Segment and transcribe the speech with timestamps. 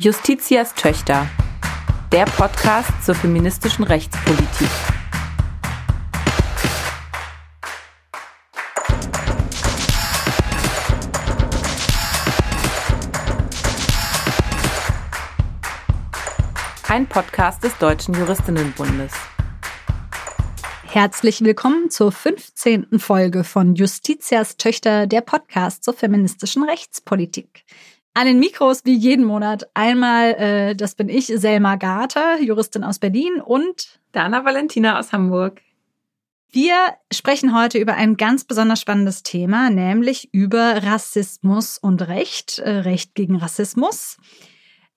[0.00, 1.28] Justitias Töchter,
[2.12, 4.68] der Podcast zur feministischen Rechtspolitik.
[16.86, 19.10] Ein Podcast des Deutschen Juristinnenbundes.
[20.84, 23.00] Herzlich willkommen zur 15.
[23.00, 27.64] Folge von Justitias Töchter, der Podcast zur feministischen Rechtspolitik.
[28.18, 32.98] An den Mikros wie jeden Monat einmal, äh, das bin ich, Selma Garter, Juristin aus
[32.98, 35.60] Berlin und Dana Valentina aus Hamburg.
[36.50, 36.74] Wir
[37.12, 43.14] sprechen heute über ein ganz besonders spannendes Thema, nämlich über Rassismus und Recht, äh, Recht
[43.14, 44.16] gegen Rassismus,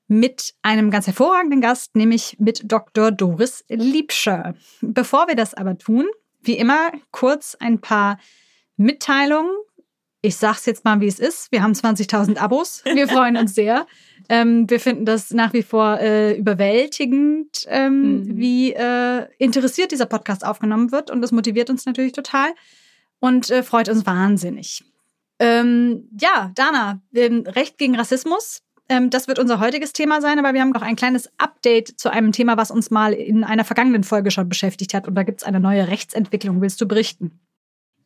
[0.07, 3.11] mit einem ganz hervorragenden Gast, nämlich mit Dr.
[3.11, 4.55] Doris Liebscher.
[4.81, 6.07] Bevor wir das aber tun,
[6.41, 8.17] wie immer kurz ein paar
[8.77, 9.51] Mitteilungen
[10.21, 11.51] ich sag's jetzt mal, wie es ist.
[11.51, 12.83] Wir haben 20.000 Abos.
[12.85, 13.87] Wir freuen uns sehr.
[14.29, 18.37] Ähm, wir finden das nach wie vor äh, überwältigend, ähm, mhm.
[18.37, 21.11] wie äh, interessiert dieser Podcast aufgenommen wird.
[21.11, 22.51] Und das motiviert uns natürlich total
[23.19, 24.85] und äh, freut uns wahnsinnig.
[25.39, 28.61] Ähm, ja, Dana, Recht gegen Rassismus.
[28.87, 32.09] Ähm, das wird unser heutiges Thema sein, aber wir haben noch ein kleines Update zu
[32.09, 35.07] einem Thema, was uns mal in einer vergangenen Folge schon beschäftigt hat.
[35.07, 36.61] Und da gibt's eine neue Rechtsentwicklung.
[36.61, 37.39] Willst du berichten?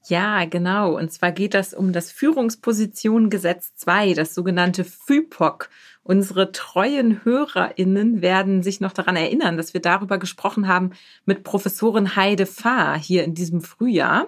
[0.07, 0.95] Ja, genau.
[0.97, 5.69] Und zwar geht das um das Führungspositionengesetz 2, das sogenannte FÜPOC.
[6.03, 10.91] Unsere treuen HörerInnen werden sich noch daran erinnern, dass wir darüber gesprochen haben
[11.25, 14.27] mit Professorin Heide Fahr hier in diesem Frühjahr.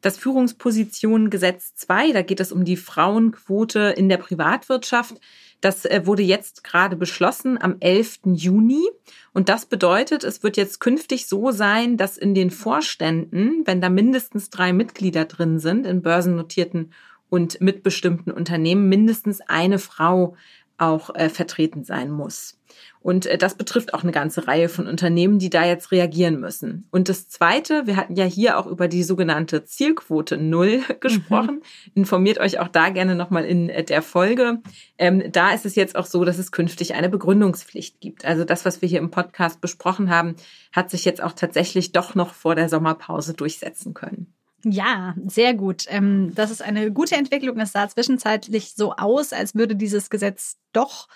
[0.00, 5.16] Das Führungspositionengesetz 2, da geht es um die Frauenquote in der Privatwirtschaft.
[5.60, 8.20] Das äh, wurde jetzt gerade beschlossen am 11.
[8.26, 8.88] Juni.
[9.32, 13.88] Und das bedeutet, es wird jetzt künftig so sein, dass in den Vorständen, wenn da
[13.88, 16.92] mindestens drei Mitglieder drin sind, in börsennotierten
[17.28, 20.36] und mitbestimmten Unternehmen, mindestens eine Frau
[20.78, 22.58] auch äh, vertreten sein muss.
[23.00, 26.86] Und äh, das betrifft auch eine ganze Reihe von Unternehmen, die da jetzt reagieren müssen.
[26.90, 31.56] Und das Zweite, wir hatten ja hier auch über die sogenannte Zielquote Null gesprochen.
[31.56, 31.92] Mhm.
[31.94, 34.60] Informiert euch auch da gerne nochmal in äh, der Folge.
[34.98, 38.24] Ähm, da ist es jetzt auch so, dass es künftig eine Begründungspflicht gibt.
[38.24, 40.36] Also das, was wir hier im Podcast besprochen haben,
[40.72, 44.34] hat sich jetzt auch tatsächlich doch noch vor der Sommerpause durchsetzen können.
[44.64, 45.84] Ja, sehr gut.
[45.88, 47.58] Ähm, das ist eine gute Entwicklung.
[47.60, 51.08] Es sah zwischenzeitlich so aus, als würde dieses Gesetz doch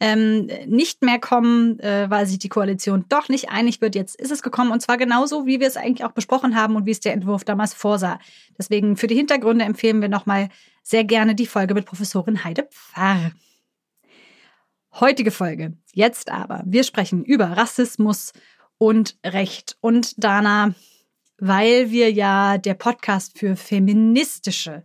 [0.00, 3.94] ähm, nicht mehr kommen, äh, weil sich die Koalition doch nicht einig wird.
[3.94, 6.86] Jetzt ist es gekommen und zwar genauso, wie wir es eigentlich auch besprochen haben und
[6.86, 8.18] wie es der Entwurf damals vorsah.
[8.58, 10.48] Deswegen für die Hintergründe empfehlen wir nochmal
[10.82, 13.32] sehr gerne die Folge mit Professorin Heide Pfarr.
[15.00, 15.76] Heutige Folge.
[15.92, 16.62] Jetzt aber.
[16.66, 18.32] Wir sprechen über Rassismus
[18.78, 19.76] und Recht.
[19.80, 20.74] Und Dana,
[21.38, 24.82] weil wir ja der Podcast für feministische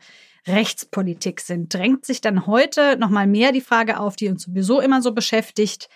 [0.48, 5.02] Rechtspolitik sind, drängt sich dann heute nochmal mehr die Frage auf, die uns sowieso immer
[5.02, 5.90] so beschäftigt.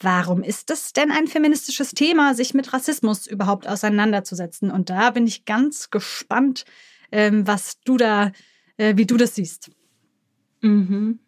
[0.00, 4.70] Warum ist es denn ein feministisches Thema, sich mit Rassismus überhaupt auseinanderzusetzen?
[4.70, 6.64] Und da bin ich ganz gespannt,
[7.12, 8.32] ähm, was du da,
[8.76, 9.70] äh, wie du das siehst.
[10.60, 11.20] Mhm.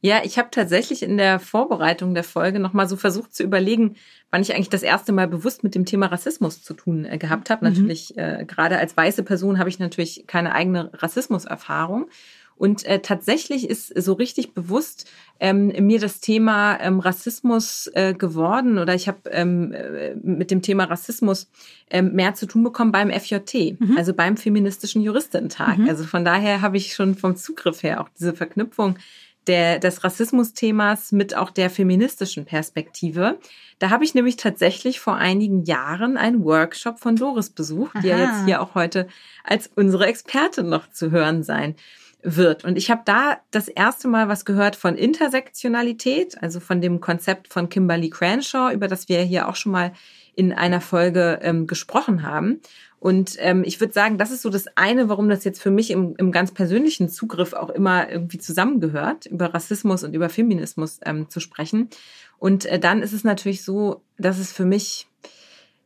[0.00, 3.96] Ja, ich habe tatsächlich in der Vorbereitung der Folge nochmal so versucht zu überlegen,
[4.30, 7.50] wann ich eigentlich das erste Mal bewusst mit dem Thema Rassismus zu tun äh, gehabt
[7.50, 7.68] habe.
[7.68, 7.72] Mhm.
[7.72, 12.08] Natürlich, äh, gerade als weiße Person habe ich natürlich keine eigene Rassismuserfahrung.
[12.58, 18.78] Und äh, tatsächlich ist so richtig bewusst ähm, mir das Thema ähm, Rassismus äh, geworden
[18.78, 21.48] oder ich habe ähm, äh, mit dem Thema Rassismus
[21.88, 23.94] ähm, mehr zu tun bekommen beim FJT, mhm.
[23.96, 25.78] also beim feministischen Juristentag.
[25.78, 25.88] Mhm.
[25.88, 28.98] Also von daher habe ich schon vom Zugriff her auch diese Verknüpfung
[29.48, 33.38] der, des Rassismusthemas mit auch der feministischen Perspektive.
[33.78, 38.02] Da habe ich nämlich tatsächlich vor einigen Jahren einen Workshop von Doris besucht, Aha.
[38.02, 39.08] die ja jetzt hier auch heute
[39.44, 41.74] als unsere Expertin noch zu hören sein
[42.22, 42.64] wird.
[42.64, 47.52] Und ich habe da das erste Mal was gehört von Intersektionalität, also von dem Konzept
[47.52, 49.92] von Kimberly Cranshaw, über das wir hier auch schon mal
[50.34, 52.60] in einer Folge ähm, gesprochen haben.
[53.00, 55.90] Und ähm, ich würde sagen, das ist so das eine, warum das jetzt für mich
[55.90, 61.28] im, im ganz persönlichen Zugriff auch immer irgendwie zusammengehört, über Rassismus und über Feminismus ähm,
[61.30, 61.88] zu sprechen.
[62.38, 65.08] Und äh, dann ist es natürlich so, dass es für mich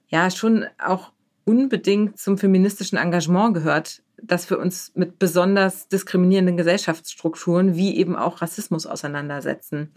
[0.09, 1.13] ja schon auch
[1.45, 8.41] unbedingt zum feministischen Engagement gehört, dass wir uns mit besonders diskriminierenden Gesellschaftsstrukturen wie eben auch
[8.41, 9.93] Rassismus auseinandersetzen.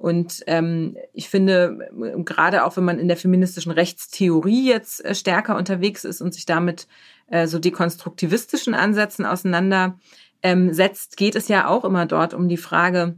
[0.00, 1.90] Und ähm, ich finde,
[2.24, 6.46] gerade auch wenn man in der feministischen Rechtstheorie jetzt äh, stärker unterwegs ist und sich
[6.46, 6.88] damit
[7.26, 10.00] äh, so dekonstruktivistischen Ansätzen auseinandersetzt,
[10.42, 13.16] ähm, geht es ja auch immer dort um die Frage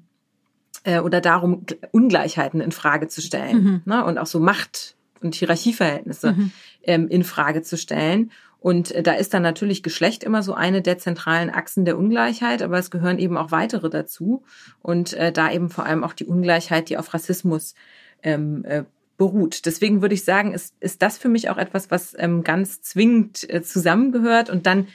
[0.82, 3.82] äh, oder darum, Ungleichheiten in Frage zu stellen mhm.
[3.84, 4.04] ne?
[4.04, 6.50] und auch so Macht- und Hierarchieverhältnisse mhm.
[6.82, 8.32] ähm, in Frage zu stellen.
[8.62, 12.62] Und äh, da ist dann natürlich Geschlecht immer so eine der zentralen Achsen der Ungleichheit,
[12.62, 14.44] aber es gehören eben auch weitere dazu.
[14.80, 17.74] Und äh, da eben vor allem auch die Ungleichheit, die auf Rassismus
[18.22, 18.84] ähm, äh,
[19.18, 19.66] beruht.
[19.66, 23.48] Deswegen würde ich sagen, ist, ist das für mich auch etwas, was ähm, ganz zwingend
[23.52, 24.48] äh, zusammengehört.
[24.48, 24.86] Und dann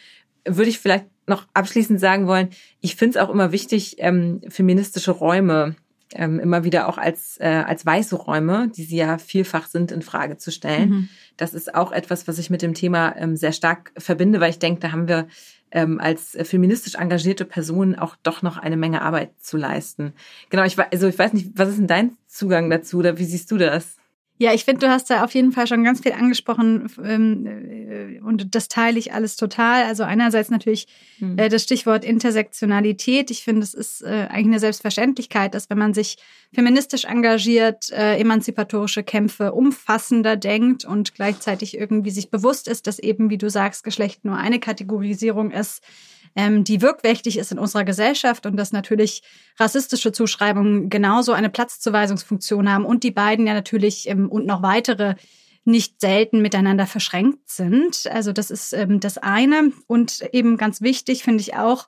[0.45, 2.49] würde ich vielleicht noch abschließend sagen wollen,
[2.79, 5.75] ich finde es auch immer wichtig, ähm, feministische Räume
[6.13, 10.01] ähm, immer wieder auch als, äh, als weiße Räume, die sie ja vielfach sind, in
[10.01, 10.89] Frage zu stellen.
[10.89, 11.09] Mhm.
[11.35, 14.59] Das ist auch etwas, was ich mit dem Thema ähm, sehr stark verbinde, weil ich
[14.59, 15.27] denke, da haben wir
[15.71, 20.13] ähm, als feministisch engagierte Personen auch doch noch eine Menge Arbeit zu leisten.
[20.49, 23.51] Genau, ich, also ich weiß nicht, was ist denn dein Zugang dazu oder wie siehst
[23.51, 23.97] du das?
[24.39, 28.19] Ja, ich finde, du hast da auf jeden Fall schon ganz viel angesprochen ähm, äh,
[28.19, 29.83] und das teile ich alles total.
[29.85, 30.87] Also einerseits natürlich
[31.19, 31.39] mhm.
[31.39, 33.31] äh, das Stichwort Intersektionalität.
[33.31, 36.17] Ich finde, es ist äh, eigentlich eine Selbstverständlichkeit, dass wenn man sich
[36.53, 43.31] feministisch engagiert, äh, emanzipatorische Kämpfe umfassender denkt und gleichzeitig irgendwie sich bewusst ist, dass eben,
[43.31, 45.81] wie du sagst, Geschlecht nur eine Kategorisierung ist,
[46.37, 49.23] ähm, die wirkmächtig ist in unserer Gesellschaft und dass natürlich
[49.59, 55.15] rassistische Zuschreibungen genauso eine Platzzuweisungsfunktion haben und die beiden ja natürlich ähm, und noch weitere
[55.65, 58.07] nicht selten miteinander verschränkt sind.
[58.09, 59.73] Also das ist ähm, das eine.
[59.87, 61.87] Und eben ganz wichtig finde ich auch,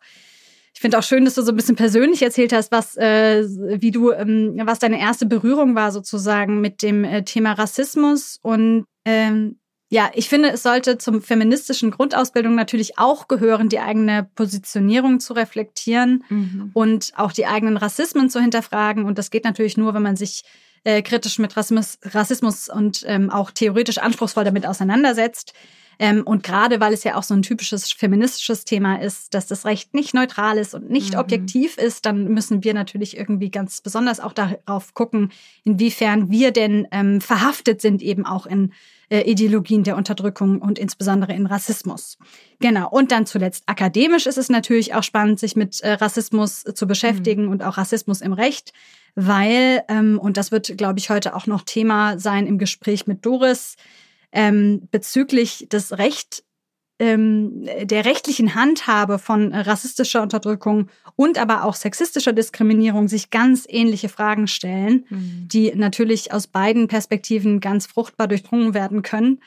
[0.74, 3.92] ich finde auch schön, dass du so ein bisschen persönlich erzählt hast, was, äh, wie
[3.92, 9.59] du, ähm, was deine erste Berührung war sozusagen mit dem äh, Thema Rassismus und ähm,
[9.92, 15.34] ja, ich finde, es sollte zum feministischen Grundausbildung natürlich auch gehören, die eigene Positionierung zu
[15.34, 16.70] reflektieren mhm.
[16.74, 19.06] und auch die eigenen Rassismen zu hinterfragen.
[19.06, 20.44] Und das geht natürlich nur, wenn man sich
[20.84, 25.54] äh, kritisch mit Rassismus, Rassismus und ähm, auch theoretisch anspruchsvoll damit auseinandersetzt.
[26.02, 29.66] Ähm, und gerade weil es ja auch so ein typisches feministisches Thema ist, dass das
[29.66, 31.20] Recht nicht neutral ist und nicht mhm.
[31.20, 35.32] objektiv ist, dann müssen wir natürlich irgendwie ganz besonders auch darauf gucken,
[35.66, 38.72] inwiefern wir denn ähm, verhaftet sind, eben auch in
[39.10, 42.18] äh, Ideologien der Unterdrückung und insbesondere in Rassismus.
[42.60, 42.90] Genau.
[42.90, 47.46] Und dann zuletzt akademisch ist es natürlich auch spannend, sich mit äh, Rassismus zu beschäftigen
[47.46, 47.52] mhm.
[47.52, 48.72] und auch Rassismus im Recht,
[49.16, 53.26] weil, ähm, und das wird, glaube ich, heute auch noch Thema sein im Gespräch mit
[53.26, 53.76] Doris,
[54.32, 56.44] ähm, bezüglich des Recht
[57.00, 64.10] ähm, der rechtlichen Handhabe von rassistischer Unterdrückung und aber auch sexistischer Diskriminierung sich ganz ähnliche
[64.10, 65.48] Fragen stellen, mhm.
[65.48, 69.40] die natürlich aus beiden Perspektiven ganz fruchtbar durchdrungen werden können.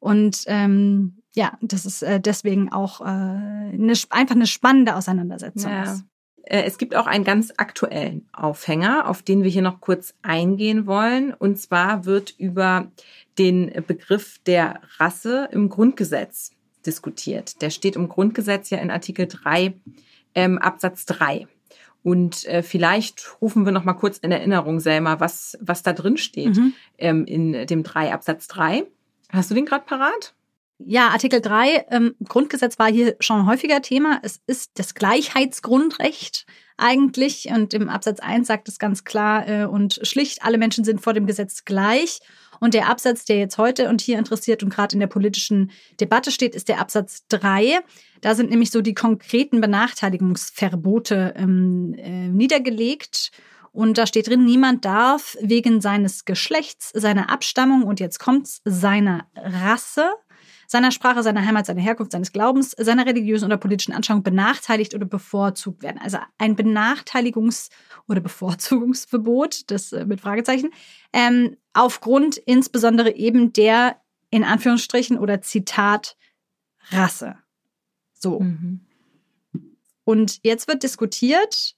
[0.00, 5.70] Und ähm, ja, das ist äh, deswegen auch äh, eine, einfach eine spannende Auseinandersetzung.
[5.70, 6.00] Ja.
[6.46, 10.86] Äh, es gibt auch einen ganz aktuellen Aufhänger, auf den wir hier noch kurz eingehen
[10.86, 11.34] wollen.
[11.34, 12.90] Und zwar wird über
[13.38, 16.52] den Begriff der Rasse im Grundgesetz
[16.86, 17.60] diskutiert.
[17.60, 19.74] Der steht im Grundgesetz ja in Artikel 3
[20.34, 21.46] ähm, Absatz 3.
[22.02, 26.16] Und äh, vielleicht rufen wir noch mal kurz in Erinnerung, Selma, was, was da drin
[26.16, 26.72] steht mhm.
[26.98, 28.84] ähm, in dem 3 Absatz 3.
[29.30, 30.35] Hast du den gerade parat?
[30.78, 34.20] Ja, Artikel 3 ähm, Grundgesetz war hier schon häufiger Thema.
[34.22, 36.44] Es ist das Gleichheitsgrundrecht
[36.76, 37.48] eigentlich.
[37.48, 41.14] Und im Absatz 1 sagt es ganz klar äh, und schlicht, alle Menschen sind vor
[41.14, 42.20] dem Gesetz gleich.
[42.60, 45.70] Und der Absatz, der jetzt heute und hier interessiert und gerade in der politischen
[46.00, 47.80] Debatte steht, ist der Absatz 3.
[48.20, 53.30] Da sind nämlich so die konkreten Benachteiligungsverbote ähm, äh, niedergelegt.
[53.72, 59.26] Und da steht drin, niemand darf wegen seines Geschlechts, seiner Abstammung und jetzt kommt's, seiner
[59.36, 60.12] Rasse,
[60.66, 65.06] seiner Sprache, seiner Heimat, seiner Herkunft, seines Glaubens, seiner religiösen oder politischen Anschauung benachteiligt oder
[65.06, 66.00] bevorzugt werden.
[66.02, 67.70] Also ein Benachteiligungs-
[68.08, 70.70] oder Bevorzugungsverbot, das äh, mit Fragezeichen,
[71.12, 76.16] ähm, aufgrund insbesondere eben der in Anführungsstrichen oder Zitat
[76.90, 77.36] Rasse.
[78.12, 78.40] So.
[78.40, 78.80] Mhm.
[80.04, 81.76] Und jetzt wird diskutiert,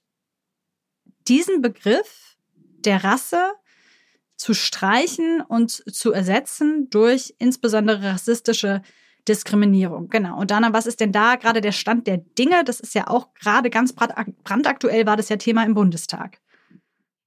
[1.27, 2.37] diesen Begriff
[2.85, 3.53] der Rasse
[4.39, 8.81] zu streichen und zu ersetzen durch insbesondere rassistische
[9.27, 10.07] Diskriminierung.
[10.07, 10.39] Genau.
[10.39, 12.63] Und Dana, was ist denn da gerade der Stand der Dinge?
[12.63, 16.39] Das ist ja auch gerade ganz brandaktuell war das ja Thema im Bundestag.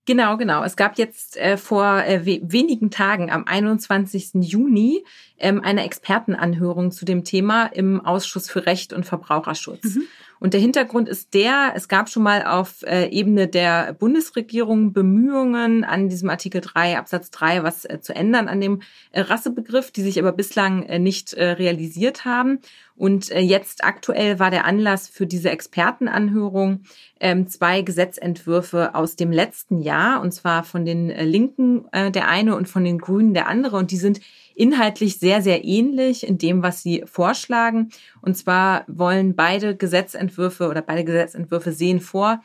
[0.07, 0.64] Genau, genau.
[0.64, 4.31] Es gab jetzt äh, vor äh, we wenigen Tagen, am 21.
[4.40, 5.04] Juni,
[5.38, 9.97] ähm, eine Expertenanhörung zu dem Thema im Ausschuss für Recht und Verbraucherschutz.
[9.97, 10.02] Mhm.
[10.42, 15.84] Und der Hintergrund ist der, es gab schon mal auf äh, Ebene der Bundesregierung Bemühungen
[15.84, 18.82] an diesem Artikel 3 Absatz 3 was äh, zu ändern an dem
[19.12, 22.58] äh, Rassebegriff, die sich aber bislang nicht realisiert haben.
[23.02, 26.85] Und äh, jetzt aktuell war der Anlass für diese Expertenanhörung
[27.18, 32.28] ähm, zwei Gesetzentwürfe aus dem letzten Jahr, und zwar von den äh, Linken äh, der
[32.28, 33.76] eine und von den Grünen der andere.
[33.76, 34.21] Und die sind
[34.54, 37.88] inhaltlich sehr, sehr ähnlich in dem, was sie vorschlagen.
[38.21, 42.40] Und zwar wollen beide Gesetzentwürfe oder beide Gesetzentwürfe sehen vor,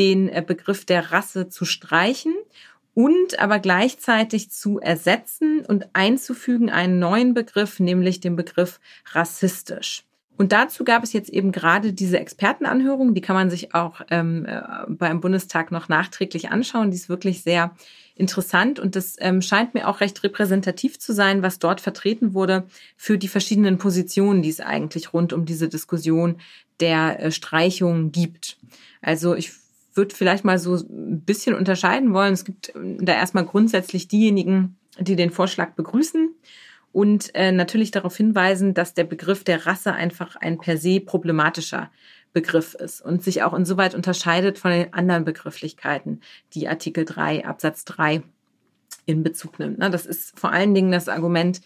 [0.00, 2.34] den äh, Begriff der Rasse zu streichen
[2.94, 8.80] und aber gleichzeitig zu ersetzen und einzufügen einen neuen Begriff, nämlich den Begriff
[9.12, 10.04] rassistisch.
[10.40, 14.46] Und dazu gab es jetzt eben gerade diese Expertenanhörung, die kann man sich auch ähm,
[14.46, 16.90] äh, beim Bundestag noch nachträglich anschauen.
[16.90, 17.72] Die ist wirklich sehr
[18.14, 22.64] interessant und das ähm, scheint mir auch recht repräsentativ zu sein, was dort vertreten wurde
[22.96, 26.36] für die verschiedenen Positionen, die es eigentlich rund um diese Diskussion
[26.80, 28.56] der äh, Streichung gibt.
[29.02, 29.52] Also ich
[29.94, 32.32] würde vielleicht mal so ein bisschen unterscheiden wollen.
[32.32, 36.34] Es gibt ähm, da erstmal grundsätzlich diejenigen, die den Vorschlag begrüßen
[36.92, 41.90] und äh, natürlich darauf hinweisen, dass der Begriff der Rasse einfach ein per se problematischer
[42.32, 46.20] Begriff ist und sich auch insoweit unterscheidet von den anderen Begrifflichkeiten,
[46.54, 48.22] die Artikel 3 Absatz 3
[49.06, 49.78] in Bezug nimmt.
[49.78, 49.90] Ne?
[49.90, 51.60] Das ist vor allen Dingen das Argument,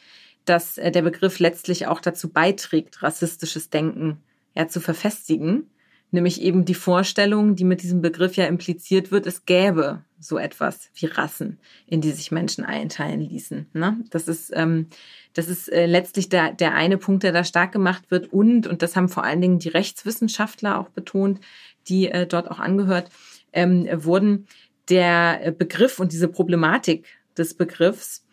[0.44, 4.22] dass äh, der Begriff letztlich auch dazu beiträgt, rassistisches Denken
[4.54, 5.70] ja, zu verfestigen
[6.10, 10.90] nämlich eben die Vorstellung, die mit diesem Begriff ja impliziert wird, es gäbe so etwas
[10.94, 13.66] wie Rassen, in die sich Menschen einteilen ließen.
[13.72, 13.98] Ne?
[14.10, 14.88] Das ist, ähm,
[15.34, 18.32] das ist äh, letztlich der, der eine Punkt, der da stark gemacht wird.
[18.32, 21.40] Und, und das haben vor allen Dingen die Rechtswissenschaftler auch betont,
[21.88, 23.10] die äh, dort auch angehört
[23.52, 24.46] ähm, wurden,
[24.88, 27.06] der Begriff und diese Problematik
[27.36, 28.24] des Begriffs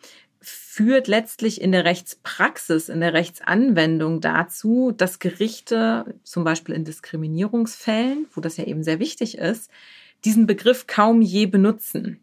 [0.72, 8.26] führt letztlich in der Rechtspraxis, in der Rechtsanwendung dazu, dass Gerichte, zum Beispiel in Diskriminierungsfällen,
[8.32, 9.70] wo das ja eben sehr wichtig ist,
[10.24, 12.20] diesen Begriff kaum je benutzen.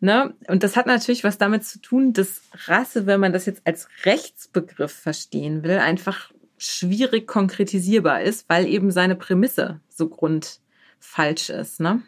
[0.00, 0.34] Ne?
[0.48, 3.88] Und das hat natürlich was damit zu tun, dass Rasse, wenn man das jetzt als
[4.06, 11.80] Rechtsbegriff verstehen will, einfach schwierig konkretisierbar ist, weil eben seine Prämisse so grundfalsch ist.
[11.80, 12.00] Ne?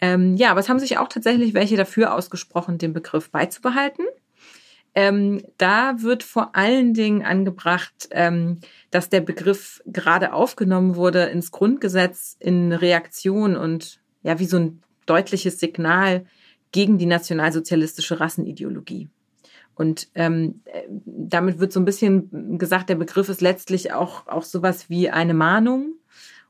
[0.00, 4.06] Ähm, ja, aber es haben sich auch tatsächlich welche dafür ausgesprochen, den Begriff beizubehalten.
[4.94, 11.50] Ähm, da wird vor allen Dingen angebracht, ähm, dass der Begriff gerade aufgenommen wurde ins
[11.50, 16.26] Grundgesetz in Reaktion und ja, wie so ein deutliches Signal
[16.72, 19.08] gegen die nationalsozialistische Rassenideologie.
[19.74, 20.62] Und ähm,
[21.06, 25.34] damit wird so ein bisschen gesagt, der Begriff ist letztlich auch, auch sowas wie eine
[25.34, 25.94] Mahnung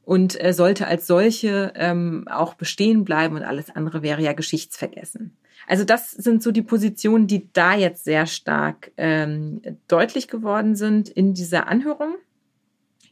[0.05, 5.37] und äh, sollte als solche ähm, auch bestehen bleiben und alles andere wäre ja geschichtsvergessen.
[5.67, 11.09] Also das sind so die Positionen, die da jetzt sehr stark ähm, deutlich geworden sind
[11.09, 12.17] in dieser Anhörung.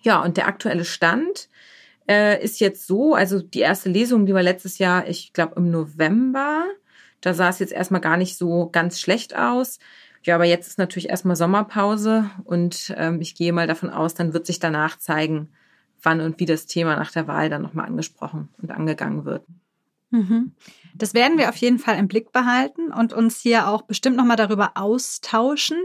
[0.02, 1.48] Ja, und der aktuelle Stand
[2.08, 5.70] äh, ist jetzt so, also die erste Lesung, die war letztes Jahr, ich glaube im
[5.70, 6.64] November,
[7.20, 9.78] da sah es jetzt erstmal gar nicht so ganz schlecht aus.
[10.22, 14.34] Ja, aber jetzt ist natürlich erstmal Sommerpause und ähm, ich gehe mal davon aus, dann
[14.34, 15.48] wird sich danach zeigen,
[16.02, 19.44] wann und wie das Thema nach der Wahl dann nochmal angesprochen und angegangen wird.
[20.10, 20.52] Mhm.
[20.94, 24.36] Das werden wir auf jeden Fall im Blick behalten und uns hier auch bestimmt nochmal
[24.36, 25.78] darüber austauschen.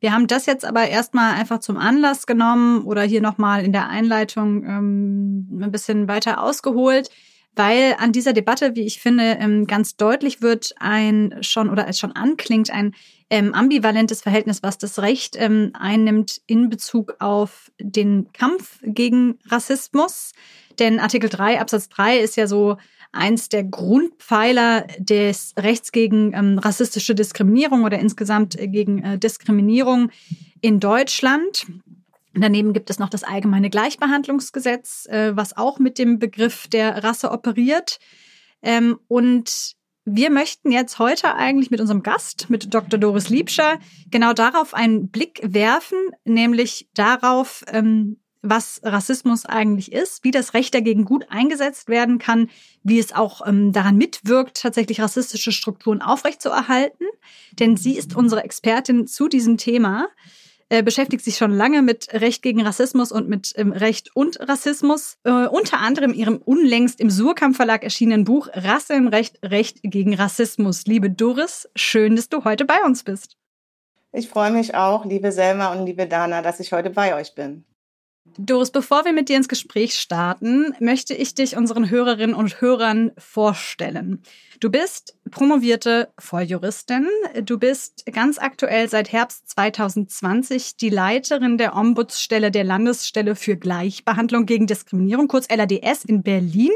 [0.00, 3.88] Wir haben das jetzt aber erstmal einfach zum Anlass genommen oder hier nochmal in der
[3.88, 7.08] Einleitung ähm, ein bisschen weiter ausgeholt,
[7.54, 11.98] weil an dieser Debatte, wie ich finde, ähm, ganz deutlich wird ein schon oder es
[11.98, 12.94] schon anklingt, ein
[13.32, 20.32] ähm, ambivalentes Verhältnis, was das Recht ähm, einnimmt in Bezug auf den Kampf gegen Rassismus.
[20.78, 22.76] Denn Artikel 3 Absatz 3 ist ja so
[23.10, 30.10] eins der Grundpfeiler des Rechts gegen ähm, rassistische Diskriminierung oder insgesamt äh, gegen äh, Diskriminierung
[30.60, 31.64] in Deutschland.
[32.34, 37.30] Daneben gibt es noch das allgemeine Gleichbehandlungsgesetz, äh, was auch mit dem Begriff der Rasse
[37.30, 37.98] operiert.
[38.62, 39.74] Ähm, und
[40.04, 42.98] wir möchten jetzt heute eigentlich mit unserem Gast, mit Dr.
[42.98, 43.78] Doris Liebscher,
[44.10, 50.74] genau darauf einen Blick werfen, nämlich darauf, ähm, was Rassismus eigentlich ist, wie das Recht
[50.74, 52.50] dagegen gut eingesetzt werden kann,
[52.82, 57.06] wie es auch ähm, daran mitwirkt, tatsächlich rassistische Strukturen aufrechtzuerhalten.
[57.52, 60.08] Denn sie ist unsere Expertin zu diesem Thema,
[60.72, 65.18] äh, beschäftigt sich schon lange mit Recht gegen Rassismus und mit ähm, Recht und Rassismus.
[65.22, 70.86] Äh, unter anderem ihrem unlängst im Surkamp Verlag erschienenen Buch Rassenrecht, Recht gegen Rassismus.
[70.86, 73.36] Liebe Doris, schön, dass du heute bei uns bist.
[74.12, 77.66] Ich freue mich auch, liebe Selma und liebe Dana, dass ich heute bei euch bin.
[78.38, 83.12] Doris, bevor wir mit dir ins Gespräch starten, möchte ich dich unseren Hörerinnen und Hörern
[83.18, 84.22] vorstellen.
[84.58, 87.08] Du bist promovierte Volljuristin.
[87.44, 94.46] Du bist ganz aktuell seit Herbst 2020 die Leiterin der Ombudsstelle der Landesstelle für Gleichbehandlung
[94.46, 96.70] gegen Diskriminierung, kurz LADS in Berlin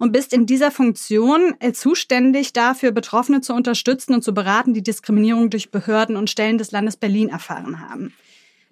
[0.00, 4.82] und bist in dieser Funktion äh, zuständig dafür, Betroffene zu unterstützen und zu beraten, die
[4.82, 8.12] Diskriminierung durch Behörden und Stellen des Landes Berlin erfahren haben.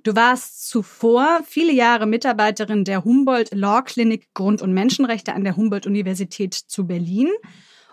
[0.05, 5.57] Du warst zuvor viele Jahre Mitarbeiterin der Humboldt Law Clinic Grund- und Menschenrechte an der
[5.57, 7.29] Humboldt-Universität zu Berlin,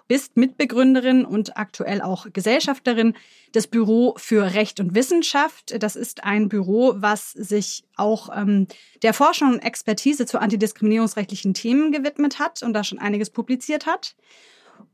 [0.08, 3.16] bist Mitbegründerin und aktuell auch Gesellschafterin
[3.56, 5.82] des Büro für Recht und Wissenschaft.
[5.82, 8.68] Das ist ein Büro, was sich auch ähm,
[9.02, 14.16] der Forschung und Expertise zu antidiskriminierungsrechtlichen Themen gewidmet hat und da schon einiges publiziert hat.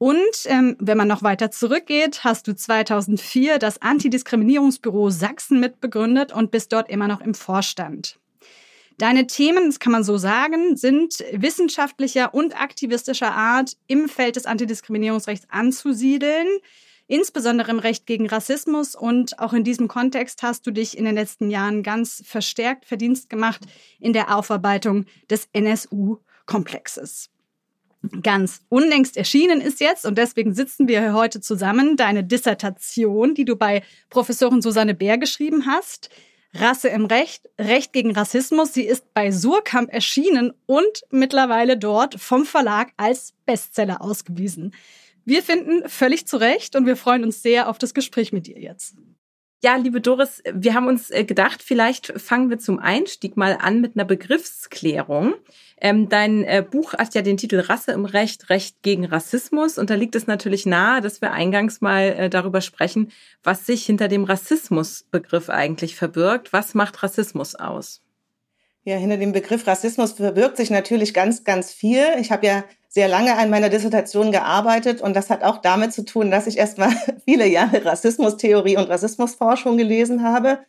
[0.01, 6.50] Und ähm, wenn man noch weiter zurückgeht, hast du 2004 das Antidiskriminierungsbüro Sachsen mitbegründet und
[6.50, 8.17] bist dort immer noch im Vorstand.
[8.98, 14.48] Deine Themen, das kann man so sagen, sind wissenschaftlicher und aktivistischer Art im Feld des
[14.48, 16.48] Antidiskriminierungsrechts anzusiedeln,
[17.05, 18.96] insbesondere im Recht gegen Rassismus.
[18.96, 23.29] Und auch in diesem Kontext hast du dich in den letzten Jahren ganz verstärkt Verdienst
[23.29, 23.62] gemacht
[24.00, 27.30] in der Aufarbeitung des NSU-Komplexes
[28.24, 31.98] ganz unlängst erschienen ist jetzt und deswegen sitzen wir hier heute zusammen.
[31.98, 36.10] Deine Dissertation, die du bei Professorin Susanne Bär geschrieben hast,
[36.53, 42.46] Rasse im Recht, Recht gegen Rassismus, sie ist bei Surkamp erschienen und mittlerweile dort vom
[42.46, 44.74] Verlag als Bestseller ausgewiesen.
[45.24, 48.60] Wir finden völlig zu Recht und wir freuen uns sehr auf das Gespräch mit dir
[48.60, 48.96] jetzt.
[49.63, 53.80] Ja, liebe Doris, wir haben uns äh, gedacht, vielleicht fangen wir zum Einstieg mal an
[53.80, 55.36] mit einer Begriffsklärung.
[55.80, 59.77] Ähm, dein äh, Buch hat ja den Titel Rasse im Recht, Recht gegen Rassismus.
[59.77, 63.12] Und da liegt es natürlich nahe, dass wir eingangs mal äh, darüber sprechen,
[63.44, 66.53] was sich hinter dem Rassismusbegriff eigentlich verbirgt.
[66.53, 68.01] Was macht Rassismus aus?
[68.84, 72.03] Ja, hinter dem Begriff Rassismus verbirgt sich natürlich ganz, ganz viel.
[72.20, 76.03] Ich habe ja sehr lange an meiner Dissertation gearbeitet und das hat auch damit zu
[76.03, 76.91] tun, dass ich erstmal
[77.25, 80.60] viele Jahre Rassismustheorie und Rassismusforschung gelesen habe.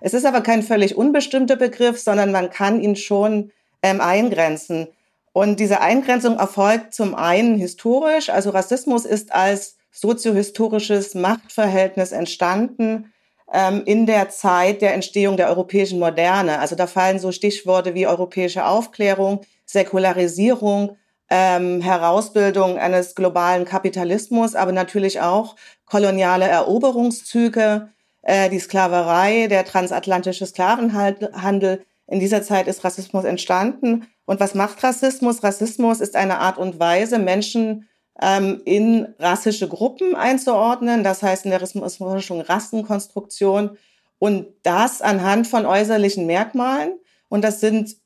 [0.00, 3.50] Es ist aber kein völlig unbestimmter Begriff, sondern man kann ihn schon
[3.82, 4.86] ähm, eingrenzen.
[5.32, 13.12] Und diese Eingrenzung erfolgt zum einen historisch, also Rassismus ist als soziohistorisches Machtverhältnis entstanden
[13.52, 16.60] ähm, in der Zeit der Entstehung der europäischen Moderne.
[16.60, 20.96] Also da fallen so Stichworte wie europäische Aufklärung, Säkularisierung,
[21.34, 27.88] ähm, Herausbildung eines globalen Kapitalismus, aber natürlich auch koloniale Eroberungszüge,
[28.20, 31.86] äh, die Sklaverei, der transatlantische Sklavenhandel.
[32.06, 34.06] In dieser Zeit ist Rassismus entstanden.
[34.26, 35.42] Und was macht Rassismus?
[35.42, 37.88] Rassismus ist eine Art und Weise, Menschen
[38.20, 41.02] ähm, in rassische Gruppen einzuordnen.
[41.02, 43.78] Das heißt in der Rassismusforschung Rassenkonstruktion.
[44.18, 46.92] Und das anhand von äußerlichen Merkmalen.
[47.30, 47.96] Und das sind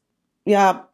[0.45, 0.89] ja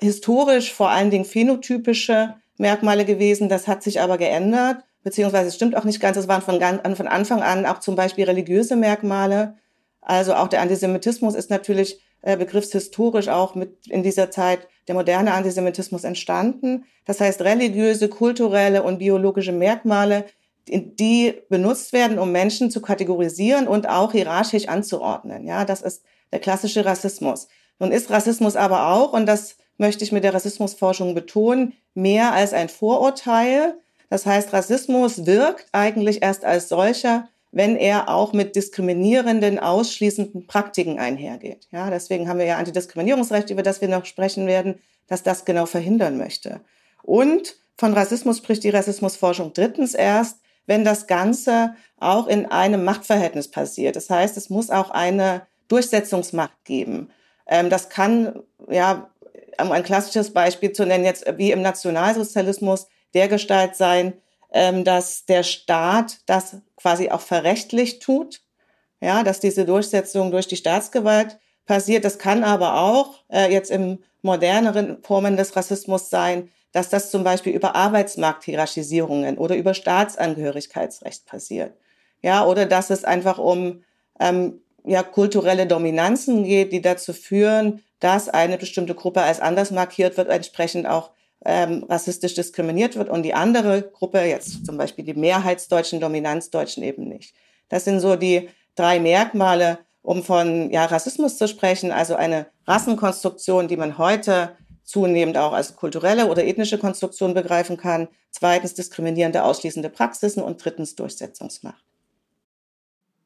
[0.00, 3.48] historisch vor allen Dingen phänotypische Merkmale gewesen.
[3.48, 6.16] Das hat sich aber geändert, beziehungsweise es stimmt auch nicht ganz.
[6.16, 6.60] Es waren von,
[6.96, 9.56] von Anfang an auch zum Beispiel religiöse Merkmale.
[10.00, 15.32] Also auch der Antisemitismus ist natürlich äh, begriffshistorisch auch mit in dieser Zeit der moderne
[15.32, 16.84] Antisemitismus entstanden.
[17.04, 20.26] Das heißt, religiöse, kulturelle und biologische Merkmale,
[20.66, 25.46] die benutzt werden, um Menschen zu kategorisieren und auch hierarchisch anzuordnen.
[25.46, 27.48] Ja, das ist der klassische Rassismus.
[27.78, 32.52] Nun ist Rassismus aber auch, und das möchte ich mit der Rassismusforschung betonen, mehr als
[32.52, 33.74] ein Vorurteil.
[34.10, 40.98] Das heißt, Rassismus wirkt eigentlich erst als solcher, wenn er auch mit diskriminierenden, ausschließenden Praktiken
[40.98, 41.68] einhergeht.
[41.70, 45.66] Ja, deswegen haben wir ja Antidiskriminierungsrecht, über das wir noch sprechen werden, dass das genau
[45.66, 46.60] verhindern möchte.
[47.02, 53.50] Und von Rassismus spricht die Rassismusforschung drittens erst, wenn das Ganze auch in einem Machtverhältnis
[53.50, 53.96] passiert.
[53.96, 57.10] Das heißt, es muss auch eine Durchsetzungsmacht geben.
[57.46, 59.10] Ähm, das kann ja
[59.60, 64.14] um ein klassisches Beispiel zu nennen, jetzt wie im Nationalsozialismus der Gestalt sein,
[64.52, 68.42] ähm, dass der Staat das quasi auch verrechtlich tut,
[69.00, 72.04] ja, dass diese Durchsetzung durch die Staatsgewalt passiert.
[72.04, 77.22] Das kann aber auch äh, jetzt im moderneren Formen des Rassismus sein, dass das zum
[77.22, 81.74] Beispiel über Arbeitsmarkthierarchisierungen oder über Staatsangehörigkeitsrecht passiert.
[82.22, 83.84] Ja, oder dass es einfach um
[84.18, 90.18] ähm, ja, kulturelle Dominanzen geht, die dazu führen, dass eine bestimmte Gruppe als anders markiert
[90.18, 91.12] wird, entsprechend auch
[91.46, 97.08] ähm, rassistisch diskriminiert wird und die andere Gruppe, jetzt zum Beispiel die Mehrheitsdeutschen, Dominanzdeutschen eben
[97.08, 97.34] nicht.
[97.70, 103.68] Das sind so die drei Merkmale, um von ja, Rassismus zu sprechen, also eine Rassenkonstruktion,
[103.68, 108.08] die man heute zunehmend auch als kulturelle oder ethnische Konstruktion begreifen kann.
[108.30, 111.83] Zweitens diskriminierende, ausschließende Praxisen und drittens Durchsetzungsmacht.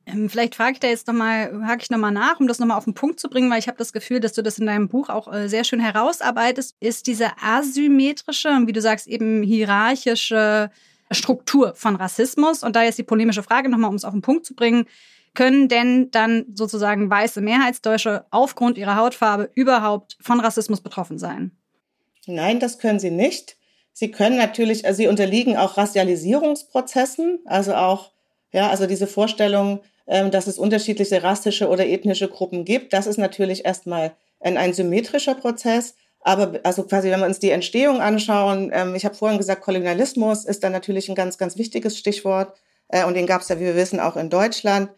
[0.09, 2.85] Ähm, vielleicht frage ich da jetzt nochmal, hake ich nochmal nach, um das nochmal auf
[2.85, 5.09] den Punkt zu bringen, weil ich habe das Gefühl, dass du das in deinem Buch
[5.09, 10.71] auch äh, sehr schön herausarbeitest, ist diese asymmetrische, wie du sagst, eben hierarchische
[11.11, 12.63] Struktur von Rassismus.
[12.63, 14.87] Und da jetzt die polemische Frage nochmal, um es auf den Punkt zu bringen,
[15.35, 21.53] können denn dann sozusagen weiße Mehrheitsdeutsche aufgrund ihrer Hautfarbe überhaupt von Rassismus betroffen sein?
[22.27, 23.57] Nein, das können sie nicht.
[23.93, 28.13] Sie können natürlich, also sie unterliegen auch Rassialisierungsprozessen, also auch,
[28.53, 29.81] ja, also diese Vorstellung,
[30.31, 32.95] dass es unterschiedliche rassische oder ethnische Gruppen gibt.
[32.95, 35.95] Das ist natürlich erstmal ein, ein symmetrischer Prozess.
[36.21, 40.45] Aber also quasi, wenn wir uns die Entstehung anschauen, ähm, ich habe vorhin gesagt, Kolonialismus
[40.45, 42.55] ist dann natürlich ein ganz, ganz wichtiges Stichwort.
[42.89, 44.91] Äh, und den gab es ja, wie wir wissen, auch in Deutschland.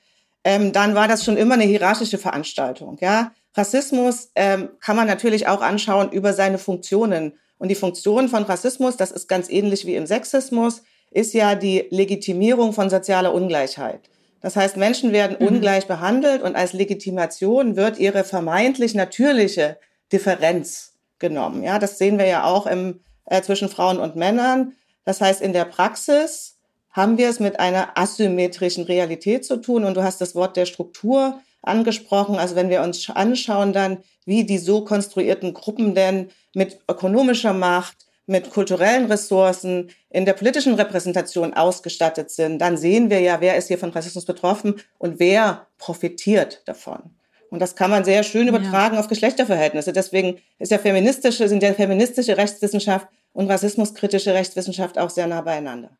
[0.44, 2.96] Ähm, dann war das schon immer eine hierarchische Veranstaltung.
[3.00, 7.34] Ja, Rassismus ähm, kann man natürlich auch anschauen über seine Funktionen.
[7.58, 10.82] Und die Funktion von Rassismus, das ist ganz ähnlich wie im Sexismus.
[11.10, 14.00] ist ja die Legitimierung von sozialer Ungleichheit.
[14.40, 15.46] Das heißt, Menschen werden mhm.
[15.46, 19.78] ungleich behandelt und als Legitimation wird ihre vermeintlich natürliche
[20.12, 21.62] Differenz genommen.
[21.62, 24.72] Ja, das sehen wir ja auch im, äh, zwischen Frauen und Männern.
[25.04, 26.56] Das heißt, in der Praxis
[26.90, 29.84] haben wir es mit einer asymmetrischen Realität zu tun.
[29.84, 32.36] Und du hast das Wort der Struktur angesprochen.
[32.36, 38.06] Also wenn wir uns anschauen dann, wie die so konstruierten Gruppen denn mit ökonomischer Macht,
[38.30, 43.68] mit kulturellen Ressourcen in der politischen Repräsentation ausgestattet sind, dann sehen wir ja, wer ist
[43.68, 47.16] hier von Rassismus betroffen und wer profitiert davon.
[47.50, 49.00] Und das kann man sehr schön übertragen ja.
[49.00, 49.92] auf Geschlechterverhältnisse.
[49.92, 55.90] Deswegen ist ja feministische, sind ja feministische Rechtswissenschaft und rassismuskritische Rechtswissenschaft auch sehr nah beieinander.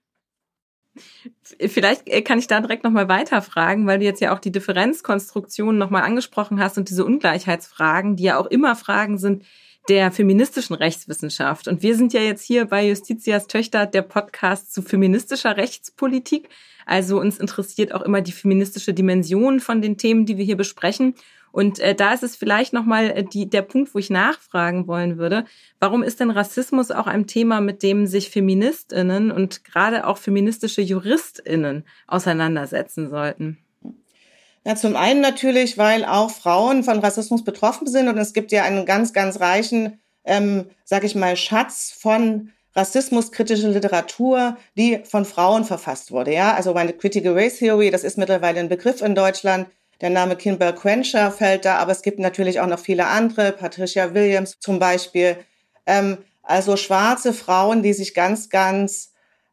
[1.43, 5.79] Vielleicht äh, kann ich da direkt nochmal weiterfragen, weil du jetzt ja auch die Differenzkonstruktion
[5.79, 9.45] nochmal angesprochen hast und diese Ungleichheitsfragen, die ja auch immer Fragen sind
[9.89, 11.69] der feministischen Rechtswissenschaft.
[11.69, 16.49] Und wir sind ja jetzt hier bei Justitias Töchter der Podcast zu feministischer Rechtspolitik.
[16.87, 21.15] Also uns interessiert auch immer die feministische Dimension von den Themen, die wir hier besprechen.
[21.53, 25.19] Und äh, da ist es vielleicht nochmal äh, die, der Punkt, wo ich nachfragen wollen
[25.19, 25.45] würde.
[25.81, 30.83] Warum ist denn Rassismus auch ein Thema, mit dem sich Feministinnen und gerade auch feministische
[30.83, 33.59] Juristinnen auseinandersetzen sollten?
[34.65, 38.65] Ja, zum einen natürlich, weil auch Frauen von Rassismus betroffen sind und es gibt ja
[38.65, 45.65] einen ganz, ganz reichen, ähm, sag ich mal, Schatz von rassismuskritische Literatur, die von Frauen
[45.65, 46.33] verfasst wurde.
[46.35, 49.67] Ja, also meine Critical Race Theory, das ist mittlerweile ein Begriff in Deutschland.
[50.01, 54.15] Der Name Kimber Quencher fällt da, aber es gibt natürlich auch noch viele andere, Patricia
[54.15, 55.39] Williams zum Beispiel.
[55.87, 59.13] Ähm, also schwarze Frauen, die sich ganz, ganz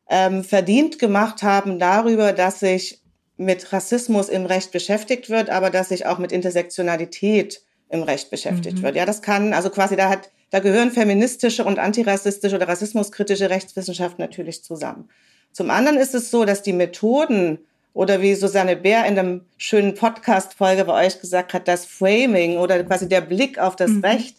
[0.09, 3.01] ähm, verdient gemacht haben darüber, dass sich
[3.37, 8.79] mit Rassismus im Recht beschäftigt wird, aber dass sich auch mit Intersektionalität im Recht beschäftigt
[8.79, 8.83] mhm.
[8.83, 8.95] wird.
[8.95, 14.19] Ja, das kann, also quasi da hat, da gehören feministische und antirassistische oder rassismuskritische Rechtswissenschaft
[14.19, 15.09] natürlich zusammen.
[15.51, 17.59] Zum anderen ist es so, dass die Methoden
[17.93, 22.83] oder wie Susanne Bär in einem schönen Podcast-Folge bei euch gesagt hat, das Framing oder
[22.83, 24.05] quasi der Blick auf das mhm.
[24.05, 24.37] Recht,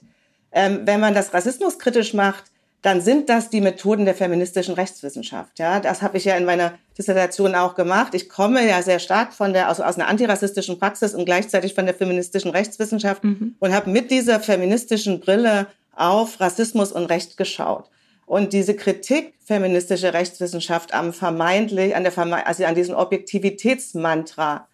[0.52, 2.44] ähm, wenn man das rassismuskritisch macht,
[2.82, 5.58] dann sind das die Methoden der feministischen Rechtswissenschaft.
[5.58, 8.14] Ja, das habe ich ja in meiner Dissertation auch gemacht.
[8.14, 11.86] Ich komme ja sehr stark von der also aus einer antirassistischen Praxis und gleichzeitig von
[11.86, 13.56] der feministischen Rechtswissenschaft mhm.
[13.58, 17.90] und habe mit dieser feministischen Brille auf Rassismus und Recht geschaut.
[18.26, 24.68] Und diese Kritik feministische Rechtswissenschaft am vermeintlich, an der also an diesem Objektivitätsmantra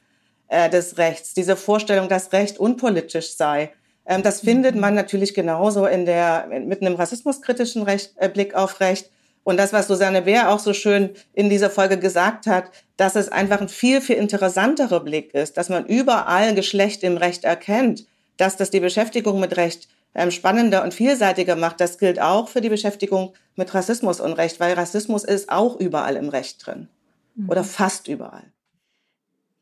[0.48, 3.72] äh, des Rechts, diese Vorstellung, dass Recht unpolitisch sei,
[4.04, 4.80] das findet mhm.
[4.80, 9.10] man natürlich genauso in der, mit einem rassismuskritischen Recht, äh, Blick auf Recht.
[9.44, 13.28] Und das, was Susanne Bär auch so schön in dieser Folge gesagt hat, dass es
[13.28, 18.06] einfach ein viel, viel interessanterer Blick ist, dass man überall Geschlecht im Recht erkennt,
[18.38, 21.80] dass das die Beschäftigung mit Recht ähm, spannender und vielseitiger macht.
[21.80, 26.16] Das gilt auch für die Beschäftigung mit Rassismus und Recht, weil Rassismus ist auch überall
[26.16, 26.88] im Recht drin
[27.34, 27.50] mhm.
[27.50, 28.44] oder fast überall.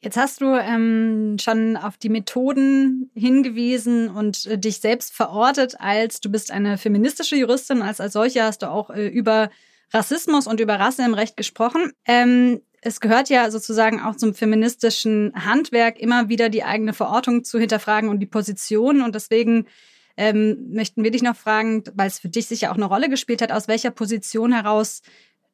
[0.04, 6.20] Jetzt hast du ähm, schon auf die Methoden hingewiesen und äh, dich selbst verortet als
[6.20, 7.82] du bist eine feministische Juristin.
[7.82, 9.48] Als als solche hast du auch äh, über
[9.92, 11.92] Rassismus und über Rasse im Recht gesprochen.
[12.04, 17.60] Ähm, es gehört ja sozusagen auch zum feministischen Handwerk, immer wieder die eigene Verortung zu
[17.60, 19.02] hinterfragen und die Position.
[19.02, 19.68] Und deswegen
[20.16, 23.40] ähm, möchten wir dich noch fragen, weil es für dich sicher auch eine Rolle gespielt
[23.40, 25.02] hat, aus welcher Position heraus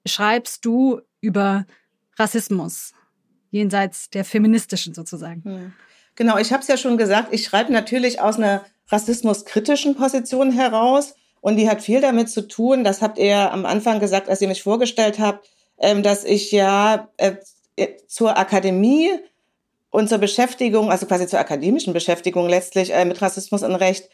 [0.07, 1.67] schreibst du über
[2.19, 2.95] Rassismus,
[3.51, 5.75] jenseits der feministischen sozusagen?
[6.15, 11.15] Genau, ich habe es ja schon gesagt, ich schreibe natürlich aus einer rassismuskritischen Position heraus
[11.41, 14.49] und die hat viel damit zu tun, das habt ihr am Anfang gesagt, als ihr
[14.49, 17.37] mich vorgestellt habt, ähm, dass ich ja äh,
[18.07, 19.11] zur Akademie
[19.91, 24.09] und zur Beschäftigung, also quasi zur akademischen Beschäftigung letztlich äh, mit Rassismus und Recht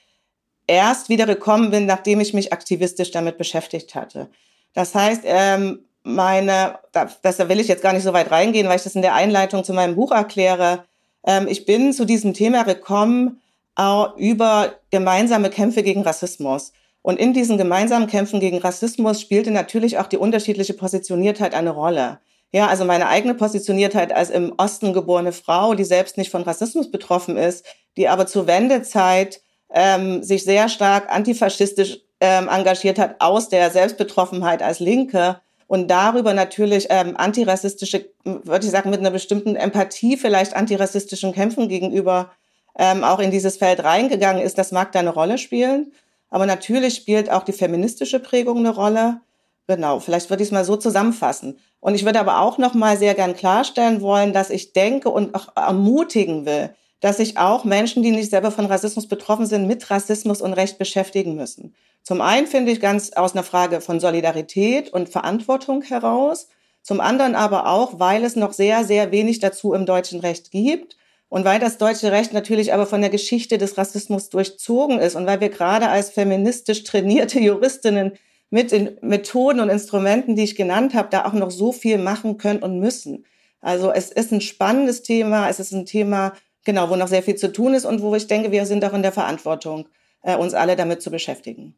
[0.67, 4.31] erst wieder gekommen bin, nachdem ich mich aktivistisch damit beschäftigt hatte.
[4.73, 8.77] Das heißt, ähm, meine, das, da will ich jetzt gar nicht so weit reingehen, weil
[8.77, 10.85] ich das in der Einleitung zu meinem Buch erkläre.
[11.27, 13.41] Ähm, ich bin zu diesem Thema gekommen
[13.79, 16.73] äh, über gemeinsame Kämpfe gegen Rassismus.
[17.03, 22.21] Und in diesen gemeinsamen Kämpfen gegen Rassismus spielte natürlich auch die unterschiedliche Positioniertheit eine Rolle.
[22.53, 26.91] Ja, also meine eigene Positioniertheit als im Osten geborene Frau, die selbst nicht von Rassismus
[26.91, 29.41] betroffen ist, die aber zur Wendezeit
[29.73, 36.35] ähm, sich sehr stark antifaschistisch ähm, engagiert hat aus der Selbstbetroffenheit als Linke und darüber
[36.35, 42.31] natürlich ähm, antirassistische, würde ich sagen, mit einer bestimmten Empathie vielleicht antirassistischen Kämpfen gegenüber
[42.79, 45.93] ähm, auch in dieses Feld reingegangen ist, das mag da eine Rolle spielen.
[46.31, 49.21] Aber natürlich spielt auch die feministische Prägung eine Rolle.
[49.67, 51.59] Genau, vielleicht würde ich es mal so zusammenfassen.
[51.81, 55.35] Und ich würde aber auch noch mal sehr gern klarstellen wollen, dass ich denke und
[55.35, 59.91] auch ermutigen will, dass sich auch Menschen, die nicht selber von Rassismus betroffen sind, mit
[59.91, 61.75] Rassismus und Recht beschäftigen müssen.
[62.03, 66.49] Zum einen finde ich ganz aus einer Frage von Solidarität und Verantwortung heraus.
[66.83, 70.97] Zum anderen aber auch, weil es noch sehr, sehr wenig dazu im deutschen Recht gibt
[71.31, 75.27] und weil das deutsche Recht natürlich aber von der Geschichte des Rassismus durchzogen ist und
[75.27, 78.13] weil wir gerade als feministisch trainierte Juristinnen
[78.51, 82.37] mit den Methoden und Instrumenten, die ich genannt habe, da auch noch so viel machen
[82.37, 83.25] können und müssen.
[83.61, 87.37] Also es ist ein spannendes Thema, es ist ein Thema, genau, wo noch sehr viel
[87.37, 89.89] zu tun ist und wo ich denke, wir sind auch in der Verantwortung,
[90.23, 91.77] äh, uns alle damit zu beschäftigen.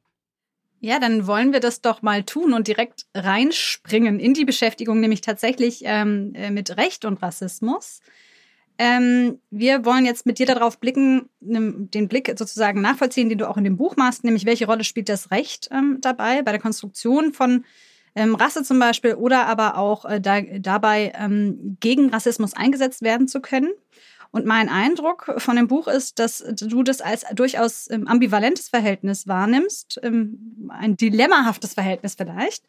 [0.80, 5.22] Ja, dann wollen wir das doch mal tun und direkt reinspringen in die Beschäftigung, nämlich
[5.22, 8.00] tatsächlich ähm, äh, mit Recht und Rassismus.
[8.78, 13.56] Ähm, wir wollen jetzt mit dir darauf blicken, den Blick sozusagen nachvollziehen, den du auch
[13.56, 17.32] in dem Buch machst, nämlich welche Rolle spielt das Recht ähm, dabei, bei der Konstruktion
[17.32, 17.64] von
[18.14, 23.28] ähm, Rasse zum Beispiel oder aber auch äh, da, dabei ähm, gegen Rassismus eingesetzt werden
[23.28, 23.70] zu können.
[24.36, 29.26] Und mein Eindruck von dem Buch ist, dass du das als durchaus ähm, ambivalentes Verhältnis
[29.26, 32.66] wahrnimmst, ähm, ein dilemmahaftes Verhältnis vielleicht.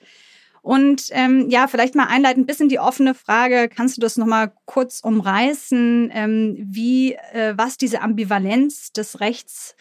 [0.61, 4.53] Und ähm, ja, vielleicht mal einleitend bis in die offene Frage, kannst du das nochmal
[4.63, 9.75] kurz umreißen, ähm, wie, äh, was diese Ambivalenz des Rechts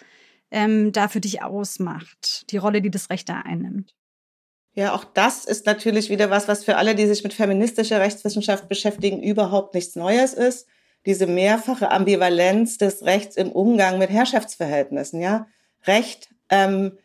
[0.51, 3.95] ähm, da für dich ausmacht, die Rolle, die das Recht da einnimmt?
[4.75, 8.69] Ja, auch das ist natürlich wieder was, was für alle, die sich mit feministischer Rechtswissenschaft
[8.69, 10.67] beschäftigen, überhaupt nichts Neues ist.
[11.07, 15.47] Diese mehrfache Ambivalenz des Rechts im Umgang mit Herrschaftsverhältnissen, ja.
[15.87, 16.99] Recht, ähm,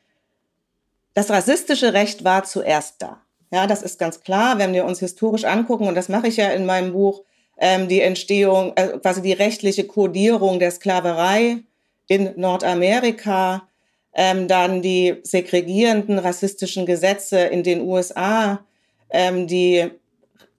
[1.13, 3.21] das rassistische Recht war zuerst da.
[3.51, 6.49] Ja, das ist ganz klar, wenn wir uns historisch angucken, und das mache ich ja
[6.49, 7.23] in meinem Buch,
[7.57, 11.57] ähm, die Entstehung, äh, quasi die rechtliche Kodierung der Sklaverei
[12.07, 13.67] in Nordamerika,
[14.13, 18.65] ähm, dann die segregierenden rassistischen Gesetze in den USA,
[19.09, 19.91] ähm, die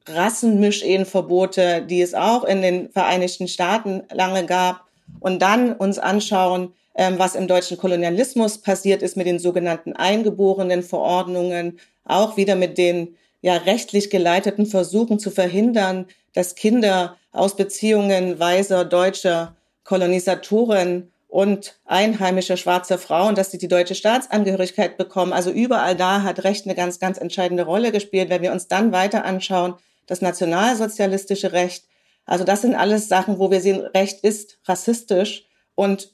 [0.06, 4.84] Rassenmischehenverbote, die es auch in den Vereinigten Staaten lange gab,
[5.20, 10.82] und dann uns anschauen, ähm, was im deutschen Kolonialismus passiert ist mit den sogenannten eingeborenen
[10.82, 18.38] Verordnungen, auch wieder mit den ja rechtlich geleiteten Versuchen zu verhindern, dass Kinder aus Beziehungen
[18.38, 25.32] weiser deutscher Kolonisatoren und einheimischer schwarzer Frauen, dass sie die deutsche Staatsangehörigkeit bekommen.
[25.32, 28.28] Also überall da hat Recht eine ganz, ganz entscheidende Rolle gespielt.
[28.28, 29.74] Wenn wir uns dann weiter anschauen,
[30.06, 31.84] das nationalsozialistische Recht,
[32.24, 36.12] also das sind alles Sachen, wo wir sehen, Recht ist rassistisch und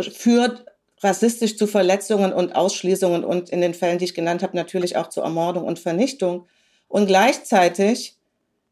[0.00, 0.66] führt
[1.00, 5.08] rassistisch zu Verletzungen und Ausschließungen und in den Fällen, die ich genannt habe, natürlich auch
[5.08, 6.46] zu Ermordung und Vernichtung.
[6.88, 8.16] Und gleichzeitig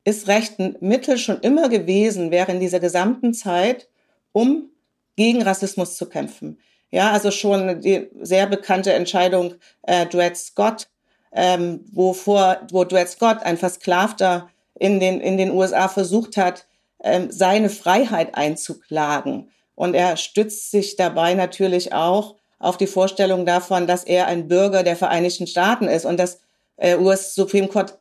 [0.05, 3.89] ist Recht ein Mittel schon immer gewesen, während dieser gesamten Zeit,
[4.33, 4.71] um
[5.17, 6.59] gegen Rassismus zu kämpfen.
[6.91, 10.89] Ja, also schon die sehr bekannte Entscheidung äh, Dred Scott,
[11.37, 16.67] ähm, wo vor, wo Dred Scott, ein Versklavter in den, in den USA versucht hat,
[17.03, 19.51] ähm, seine Freiheit einzuklagen.
[19.75, 24.83] Und er stützt sich dabei natürlich auch auf die Vorstellung davon, dass er ein Bürger
[24.83, 26.41] der Vereinigten Staaten ist und dass
[26.79, 27.99] äh, US Supreme Court,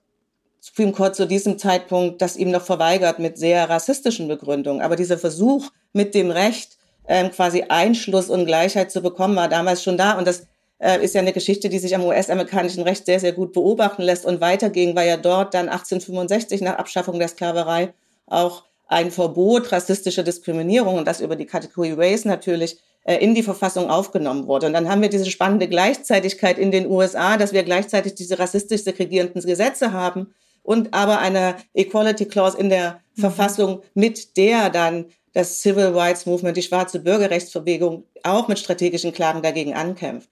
[0.62, 4.82] Supreme Court zu diesem Zeitpunkt das ihm noch verweigert mit sehr rassistischen Begründungen.
[4.82, 9.84] Aber dieser Versuch mit dem Recht, ähm, quasi Einschluss und Gleichheit zu bekommen, war damals
[9.84, 10.18] schon da.
[10.18, 10.48] Und das
[10.80, 14.26] äh, ist ja eine Geschichte, die sich am US-amerikanischen Recht sehr, sehr gut beobachten lässt
[14.26, 17.94] und weiterging, weil ja dort dann 1865 nach Abschaffung der Sklaverei
[18.28, 23.44] auch ein Verbot rassistischer Diskriminierung und das über die Kategorie Race natürlich äh, in die
[23.44, 24.68] Verfassung aufgenommen wurde.
[24.68, 28.84] Und dann haben wir diese spannende Gleichzeitigkeit in den USA, dass wir gleichzeitig diese rassistisch
[28.84, 30.34] segregierenden Gesetze haben
[30.64, 33.22] und aber eine Equality Clause in der mhm.
[33.22, 39.42] Verfassung, mit der dann das Civil Rights Movement, die schwarze Bürgerrechtsbewegung, auch mit strategischen Klagen
[39.42, 40.30] dagegen ankämpft.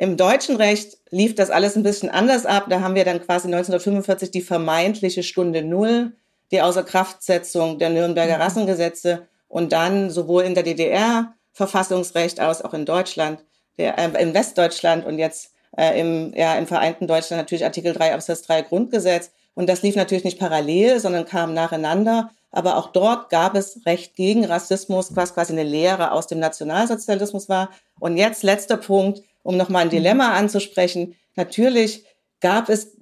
[0.00, 2.68] Im deutschen Recht lief das alles ein bisschen anders ab.
[2.70, 6.12] Da haben wir dann quasi 1945 die vermeintliche Stunde Null
[6.50, 8.42] die Außerkraftsetzung der Nürnberger mhm.
[8.42, 13.44] Rassengesetze und dann sowohl in der DDR Verfassungsrecht aus, auch in Deutschland,
[13.76, 18.14] der, äh, in Westdeutschland und jetzt äh, im, ja, im vereinten Deutschland natürlich Artikel 3
[18.14, 19.32] Absatz 3 Grundgesetz.
[19.52, 22.30] Und das lief natürlich nicht parallel, sondern kam nacheinander.
[22.50, 27.50] Aber auch dort gab es Recht gegen Rassismus, was quasi eine Lehre aus dem Nationalsozialismus
[27.50, 27.68] war.
[27.98, 29.92] Und jetzt letzter Punkt, um nochmal ein mhm.
[29.92, 31.16] Dilemma anzusprechen.
[31.36, 32.04] Natürlich
[32.40, 32.96] gab es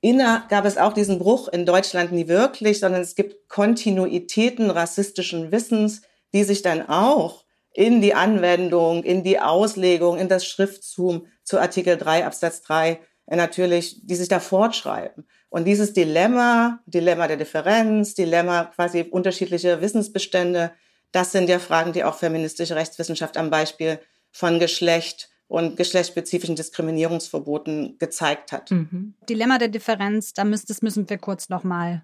[0.00, 5.50] inner gab es auch diesen Bruch in Deutschland nie wirklich, sondern es gibt Kontinuitäten rassistischen
[5.50, 11.58] Wissens, die sich dann auch in die Anwendung, in die Auslegung, in das Schriftzoom zu
[11.58, 15.26] Artikel 3 Absatz 3 äh, natürlich, die sich da fortschreiben.
[15.50, 20.72] Und dieses Dilemma, Dilemma der Differenz, Dilemma quasi unterschiedlicher Wissensbestände,
[21.12, 23.98] das sind ja Fragen, die auch feministische Rechtswissenschaft am Beispiel
[24.30, 28.70] von Geschlecht und geschlechtsspezifischen Diskriminierungsverboten gezeigt hat.
[28.70, 29.14] Mhm.
[29.28, 32.02] Dilemma der Differenz, da müssen, das müssen wir kurz nochmal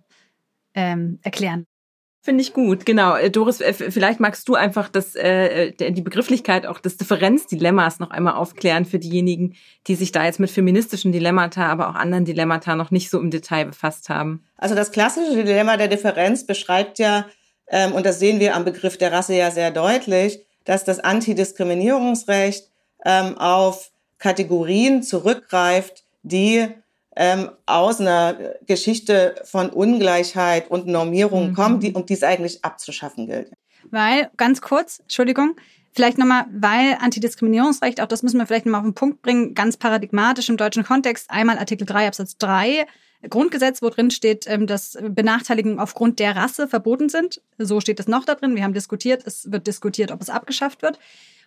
[0.74, 1.66] ähm, erklären.
[2.24, 3.16] Finde ich gut, genau.
[3.16, 8.10] Äh, Doris, äh, vielleicht magst du einfach das, äh, die Begrifflichkeit auch des Differenzdilemmas noch
[8.10, 12.76] einmal aufklären für diejenigen, die sich da jetzt mit feministischen Dilemmata, aber auch anderen Dilemmata
[12.76, 14.42] noch nicht so im Detail befasst haben.
[14.56, 17.26] Also das klassische Dilemma der Differenz beschreibt ja,
[17.68, 22.70] ähm, und das sehen wir am Begriff der Rasse ja sehr deutlich, dass das Antidiskriminierungsrecht
[23.04, 26.68] ähm, auf Kategorien zurückgreift, die
[27.16, 28.36] ähm, aus einer
[28.66, 31.54] Geschichte von Ungleichheit und Normierung mhm.
[31.54, 33.52] kommen, die, um die es eigentlich abzuschaffen gilt.
[33.90, 35.56] Weil, ganz kurz, Entschuldigung,
[35.92, 39.76] vielleicht nochmal, weil Antidiskriminierungsrecht, auch das müssen wir vielleicht nochmal auf den Punkt bringen, ganz
[39.76, 42.86] paradigmatisch im deutschen Kontext, einmal Artikel 3 Absatz 3
[43.28, 47.40] Grundgesetz, wo drin steht, ähm, dass Benachteiligungen aufgrund der Rasse verboten sind.
[47.58, 48.56] So steht es noch da drin.
[48.56, 50.98] Wir haben diskutiert, es wird diskutiert, ob es abgeschafft wird.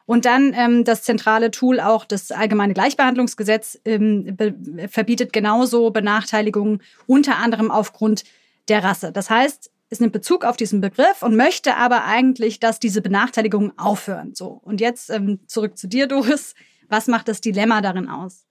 [0.07, 4.37] Und dann ähm, das zentrale Tool auch das allgemeine Gleichbehandlungsgesetz ähm,
[4.87, 8.23] verbietet genauso Benachteiligungen unter anderem aufgrund
[8.69, 9.11] der Rasse.
[9.11, 13.77] Das heißt, es nimmt Bezug auf diesen Begriff und möchte aber eigentlich, dass diese Benachteiligungen
[13.77, 14.33] aufhören.
[14.33, 16.55] So und jetzt ähm, zurück zu dir, Doris.
[16.89, 18.45] Was macht das Dilemma darin aus?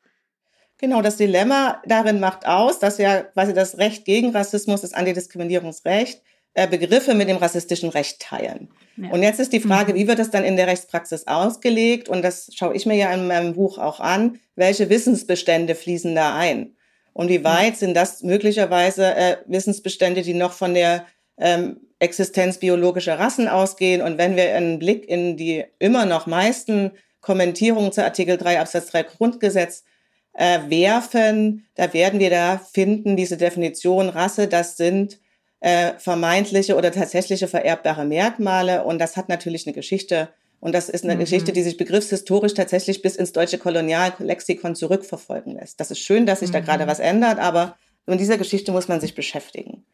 [0.76, 6.22] Genau, das Dilemma darin macht aus, dass ja quasi das Recht gegen Rassismus, das Antidiskriminierungsrecht,
[6.64, 8.68] Begriffe mit dem rassistischen Recht teilen.
[8.96, 9.10] Ja.
[9.10, 9.96] Und jetzt ist die Frage, mhm.
[9.98, 12.08] wie wird das dann in der Rechtspraxis ausgelegt?
[12.08, 14.40] Und das schaue ich mir ja in meinem Buch auch an.
[14.54, 16.74] Welche Wissensbestände fließen da ein?
[17.12, 17.78] Und wie weit mhm.
[17.78, 21.04] sind das möglicherweise äh, Wissensbestände, die noch von der
[21.36, 24.00] ähm, Existenz biologischer Rassen ausgehen?
[24.00, 28.86] Und wenn wir einen Blick in die immer noch meisten Kommentierungen zu Artikel 3 Absatz
[28.86, 29.84] 3 Grundgesetz
[30.32, 35.18] äh, werfen, da werden wir da finden, diese Definition Rasse, das sind
[35.66, 38.84] äh, vermeintliche oder tatsächliche vererbbare Merkmale.
[38.84, 40.28] Und das hat natürlich eine Geschichte.
[40.60, 41.18] Und das ist eine mhm.
[41.18, 45.80] Geschichte, die sich begriffshistorisch tatsächlich bis ins deutsche Koloniallexikon zurückverfolgen lässt.
[45.80, 46.52] Das ist schön, dass sich mhm.
[46.52, 47.76] da gerade was ändert, aber
[48.06, 49.84] in dieser Geschichte muss man sich beschäftigen.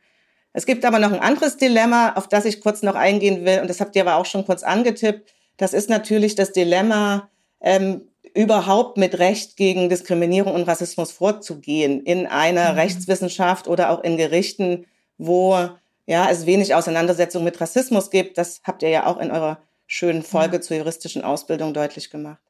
[0.53, 3.71] Es gibt aber noch ein anderes Dilemma, auf das ich kurz noch eingehen will, und
[3.71, 5.33] das habt ihr aber auch schon kurz angetippt.
[5.57, 7.31] Das ist natürlich das Dilemma,
[7.63, 8.03] ähm,
[8.35, 12.79] überhaupt mit Recht gegen Diskriminierung und Rassismus vorzugehen in einer mhm.
[12.79, 14.85] Rechtswissenschaft oder auch in Gerichten,
[15.27, 15.69] wo
[16.07, 18.39] ja, es wenig Auseinandersetzung mit Rassismus gibt.
[18.39, 20.61] Das habt ihr ja auch in eurer schönen Folge ja.
[20.61, 22.43] zur juristischen Ausbildung deutlich gemacht.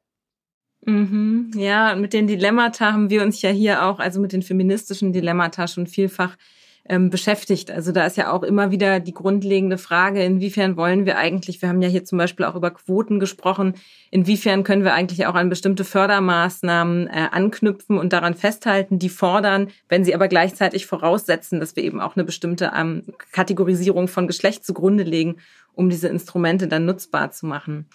[0.85, 5.13] Mhm, ja, mit den Dilemmata haben wir uns ja hier auch, also mit den feministischen
[5.13, 6.37] Dilemmata schon vielfach
[6.89, 7.71] ähm, beschäftigt.
[7.71, 11.69] Also da ist ja auch immer wieder die grundlegende Frage, inwiefern wollen wir eigentlich, wir
[11.69, 13.75] haben ja hier zum Beispiel auch über Quoten gesprochen,
[14.11, 19.69] inwiefern können wir eigentlich auch an bestimmte Fördermaßnahmen äh, anknüpfen und daran festhalten, die fordern,
[19.89, 24.65] wenn sie aber gleichzeitig voraussetzen, dass wir eben auch eine bestimmte ähm, Kategorisierung von Geschlecht
[24.65, 25.37] zugrunde legen,
[25.75, 27.87] um diese Instrumente dann nutzbar zu machen.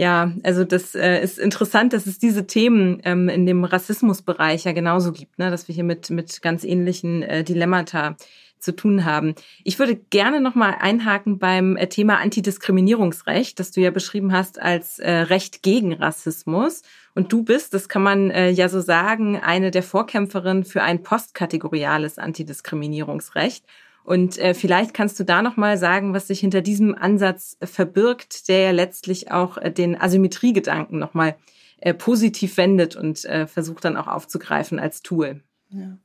[0.00, 4.72] Ja, also das äh, ist interessant, dass es diese Themen ähm, in dem Rassismusbereich ja
[4.72, 5.50] genauso gibt, ne?
[5.50, 8.16] dass wir hier mit, mit ganz ähnlichen äh, Dilemmata
[8.60, 9.34] zu tun haben.
[9.64, 15.00] Ich würde gerne nochmal einhaken beim äh, Thema Antidiskriminierungsrecht, das du ja beschrieben hast als
[15.00, 16.82] äh, Recht gegen Rassismus.
[17.16, 21.02] Und du bist, das kann man äh, ja so sagen, eine der Vorkämpferinnen für ein
[21.02, 23.64] postkategoriales Antidiskriminierungsrecht.
[24.08, 27.66] Und äh, vielleicht kannst du da noch mal sagen, was sich hinter diesem Ansatz äh,
[27.66, 31.36] verbirgt, der ja letztlich auch äh, den Asymmetriegedanken noch mal
[31.82, 35.42] äh, positiv wendet und äh, versucht dann auch aufzugreifen als Tool.
[35.68, 35.98] Ja.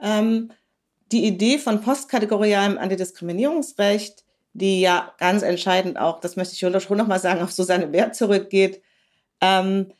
[0.00, 0.52] Ähm,
[1.10, 7.08] die Idee von postkategorialem Antidiskriminierungsrecht, die ja ganz entscheidend auch, das möchte ich schon noch
[7.08, 8.82] mal sagen, auf Susanne Wert zurückgeht,
[9.40, 9.92] ähm,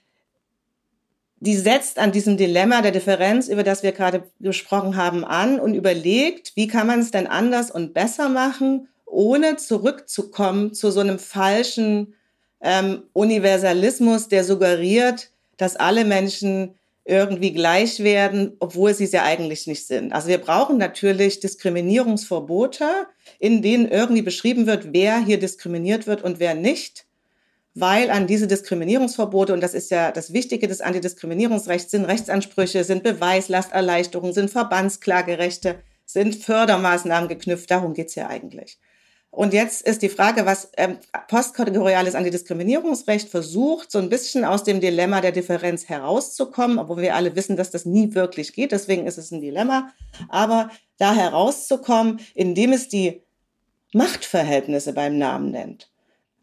[1.42, 5.74] die setzt an diesem Dilemma der Differenz, über das wir gerade gesprochen haben, an und
[5.74, 11.18] überlegt, wie kann man es denn anders und besser machen, ohne zurückzukommen zu so einem
[11.18, 12.14] falschen
[12.60, 19.66] ähm, Universalismus, der suggeriert, dass alle Menschen irgendwie gleich werden, obwohl sie es ja eigentlich
[19.66, 20.12] nicht sind.
[20.12, 22.86] Also wir brauchen natürlich Diskriminierungsverbote,
[23.40, 27.04] in denen irgendwie beschrieben wird, wer hier diskriminiert wird und wer nicht
[27.74, 33.02] weil an diese Diskriminierungsverbote, und das ist ja das Wichtige des Antidiskriminierungsrechts, sind Rechtsansprüche, sind
[33.02, 37.70] Beweislasterleichterungen, sind Verbandsklagerechte, sind Fördermaßnahmen geknüpft.
[37.70, 38.78] Darum geht's ja eigentlich.
[39.30, 44.82] Und jetzt ist die Frage, was ähm, postkategoriales Antidiskriminierungsrecht versucht, so ein bisschen aus dem
[44.82, 48.72] Dilemma der Differenz herauszukommen, obwohl wir alle wissen, dass das nie wirklich geht.
[48.72, 49.90] Deswegen ist es ein Dilemma.
[50.28, 53.22] Aber da herauszukommen, indem es die
[53.94, 55.91] Machtverhältnisse beim Namen nennt.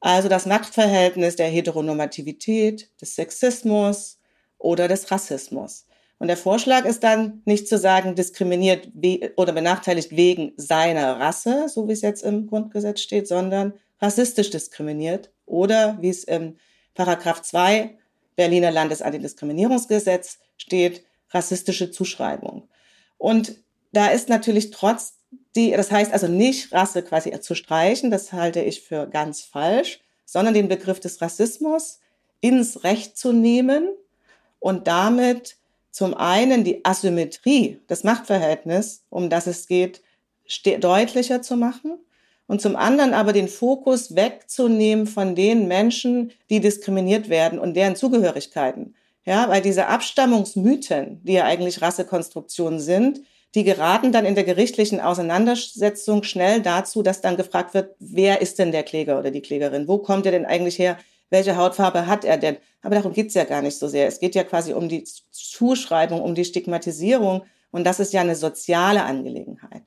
[0.02, 4.20] Also das Machtverhältnis der Heteronormativität, des Sexismus
[4.58, 5.86] oder des Rassismus.
[6.20, 8.90] Und der Vorschlag ist dann nicht zu sagen, diskriminiert
[9.38, 15.32] oder benachteiligt wegen seiner Rasse, so wie es jetzt im Grundgesetz steht, sondern rassistisch diskriminiert
[15.46, 16.58] oder wie es im
[16.94, 17.98] Paragraph 2
[18.36, 22.68] Berliner Landesantidiskriminierungsgesetz steht, rassistische Zuschreibung.
[23.18, 23.56] Und
[23.92, 25.19] da ist natürlich trotz
[25.56, 30.00] die, das heißt also nicht Rasse quasi zu streichen, das halte ich für ganz falsch,
[30.26, 32.00] sondern den Begriff des Rassismus
[32.42, 33.90] ins Recht zu nehmen
[34.60, 35.58] und damit
[35.92, 40.02] zum einen die Asymmetrie, das Machtverhältnis, um das es geht,
[40.80, 42.00] deutlicher zu machen
[42.48, 47.96] und zum anderen aber den Fokus wegzunehmen von den Menschen, die diskriminiert werden und deren
[47.96, 48.96] Zugehörigkeiten.
[49.26, 53.22] Ja, weil diese Abstammungsmythen, die ja eigentlich Rassekonstruktionen sind,
[53.56, 58.60] die geraten dann in der gerichtlichen Auseinandersetzung schnell dazu, dass dann gefragt wird, wer ist
[58.60, 59.88] denn der Kläger oder die Klägerin?
[59.88, 60.98] Wo kommt er denn eigentlich her?
[61.32, 62.58] Welche Hautfarbe hat er denn?
[62.82, 64.08] Aber darum geht's ja gar nicht so sehr.
[64.08, 67.44] Es geht ja quasi um die Zuschreibung, um die Stigmatisierung.
[67.72, 69.84] Und das ist ja eine soziale Angelegenheit.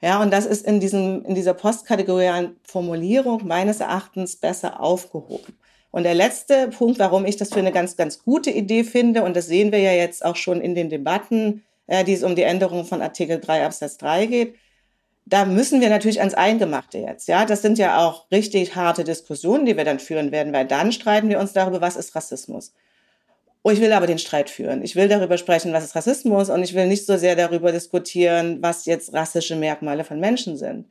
[0.00, 5.56] Ja, und das ist in diesem, in dieser postkategorialen Formulierung meines Erachtens besser aufgehoben.
[5.92, 9.36] Und der letzte Punkt, warum ich das für eine ganz, ganz gute Idee finde, und
[9.36, 12.42] das sehen wir ja jetzt auch schon in den Debatten, äh, die es um die
[12.42, 14.54] Änderung von Artikel 3 Absatz 3 geht,
[15.24, 17.28] da müssen wir natürlich ans Eingemachte jetzt.
[17.28, 20.92] Ja, das sind ja auch richtig harte Diskussionen, die wir dann führen werden, weil dann
[20.92, 22.74] streiten wir uns darüber, was ist Rassismus.
[23.62, 24.82] Oh, ich will aber den Streit führen.
[24.82, 28.58] Ich will darüber sprechen, was ist Rassismus und ich will nicht so sehr darüber diskutieren,
[28.60, 30.86] was jetzt rassische Merkmale von Menschen sind.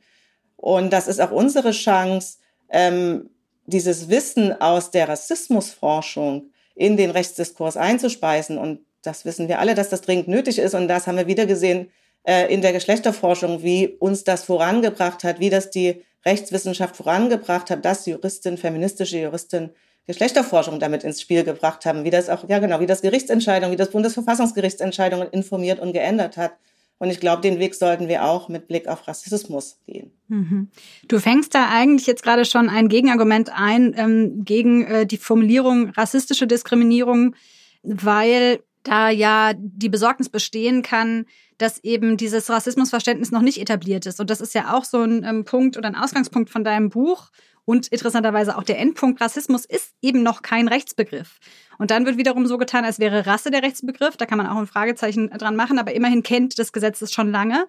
[0.56, 2.38] Und das ist auch unsere Chance,
[2.70, 3.28] ähm,
[3.66, 8.56] dieses Wissen aus der Rassismusforschung in den Rechtsdiskurs einzuspeisen.
[8.56, 10.74] Und das wissen wir alle, dass das dringend nötig ist.
[10.74, 11.90] Und das haben wir wieder gesehen
[12.24, 17.84] äh, in der Geschlechterforschung, wie uns das vorangebracht hat, wie das die Rechtswissenschaft vorangebracht hat,
[17.84, 19.70] dass Juristin, feministische Juristin
[20.06, 23.76] Geschlechterforschung damit ins Spiel gebracht haben, wie das auch, ja genau, wie das Gerichtsentscheidung, wie
[23.76, 26.54] das Bundesverfassungsgerichtsentscheidungen informiert und geändert hat.
[26.98, 30.12] Und ich glaube, den Weg sollten wir auch mit Blick auf Rassismus gehen.
[30.28, 30.70] Mhm.
[31.08, 35.90] Du fängst da eigentlich jetzt gerade schon ein Gegenargument ein ähm, gegen äh, die Formulierung
[35.90, 37.34] rassistische Diskriminierung,
[37.82, 41.26] weil da ja die Besorgnis bestehen kann,
[41.58, 44.20] dass eben dieses Rassismusverständnis noch nicht etabliert ist.
[44.20, 47.30] Und das ist ja auch so ein ähm, Punkt oder ein Ausgangspunkt von deinem Buch.
[47.64, 51.38] Und interessanterweise auch der Endpunkt Rassismus ist eben noch kein Rechtsbegriff.
[51.78, 54.16] Und dann wird wiederum so getan, als wäre Rasse der Rechtsbegriff.
[54.16, 57.30] Da kann man auch ein Fragezeichen dran machen, aber immerhin kennt das Gesetz es schon
[57.30, 57.66] lange.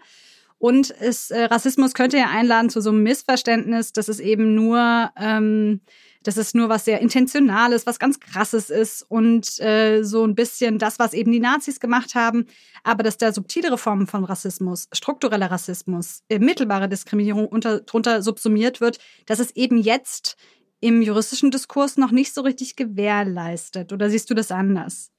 [0.57, 5.11] Und es, äh, Rassismus könnte ja einladen zu so einem Missverständnis, dass es eben nur
[5.18, 5.82] ähm,
[6.24, 10.80] dass es nur was sehr Intentionales, was ganz Krasses ist und äh, so ein bisschen
[10.80, 12.45] das, was eben die Nazis gemacht haben,
[12.84, 18.82] aber dass da subtilere Formen von Rassismus, struktureller Rassismus, äh, mittelbare Diskriminierung unter, drunter subsumiert
[18.82, 20.38] wird, dass es eben jetzt
[20.80, 23.93] im juristischen Diskurs noch nicht so richtig gewährleistet.
[23.93, 25.11] Oder siehst du das anders?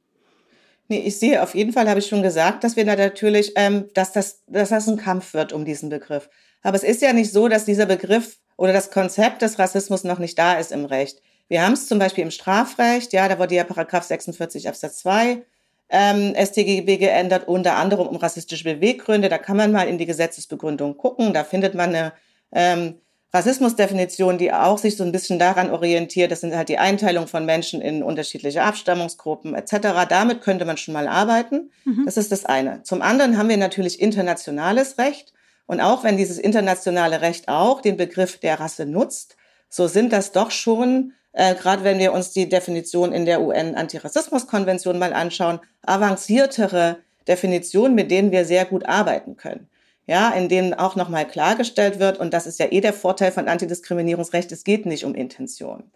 [0.89, 3.89] Nee, ich sehe auf jeden Fall, habe ich schon gesagt, dass wir da natürlich, ähm,
[3.95, 6.29] dass, das, dass das ein Kampf wird um diesen Begriff.
[6.65, 10.19] Aber es ist ja nicht so, dass dieser Begriff oder das Konzept des Rassismus noch
[10.19, 11.23] nicht da ist im Recht.
[11.47, 15.45] Wir haben es zum Beispiel im Strafrecht, ja, da wurde ja Paragraph 46 Absatz 2
[15.91, 19.29] ähm, StGB geändert, unter anderem um rassistische Beweggründe.
[19.29, 21.35] Da kann man mal in die Gesetzesbegründung gucken.
[21.35, 22.13] Da findet man eine
[22.53, 22.95] ähm,
[23.33, 26.31] Rassismusdefinition, die auch sich so ein bisschen daran orientiert.
[26.33, 30.07] Das sind halt die Einteilung von Menschen in unterschiedliche Abstammungsgruppen etc.
[30.09, 31.71] Damit könnte man schon mal arbeiten.
[31.85, 32.05] Mhm.
[32.07, 32.83] Das ist das eine.
[32.85, 35.35] Zum anderen haben wir natürlich internationales Recht.
[35.67, 39.37] Und auch wenn dieses internationale Recht auch den Begriff der Rasse nutzt,
[39.69, 44.99] so sind das doch schon, äh, gerade wenn wir uns die Definition in der UN-Antirassismus-Konvention
[44.99, 49.69] mal anschauen, avanciertere Definitionen, mit denen wir sehr gut arbeiten können.
[50.07, 53.49] Ja, in denen auch nochmal klargestellt wird, und das ist ja eh der Vorteil von
[53.49, 55.91] Antidiskriminierungsrecht, es geht nicht um Intention.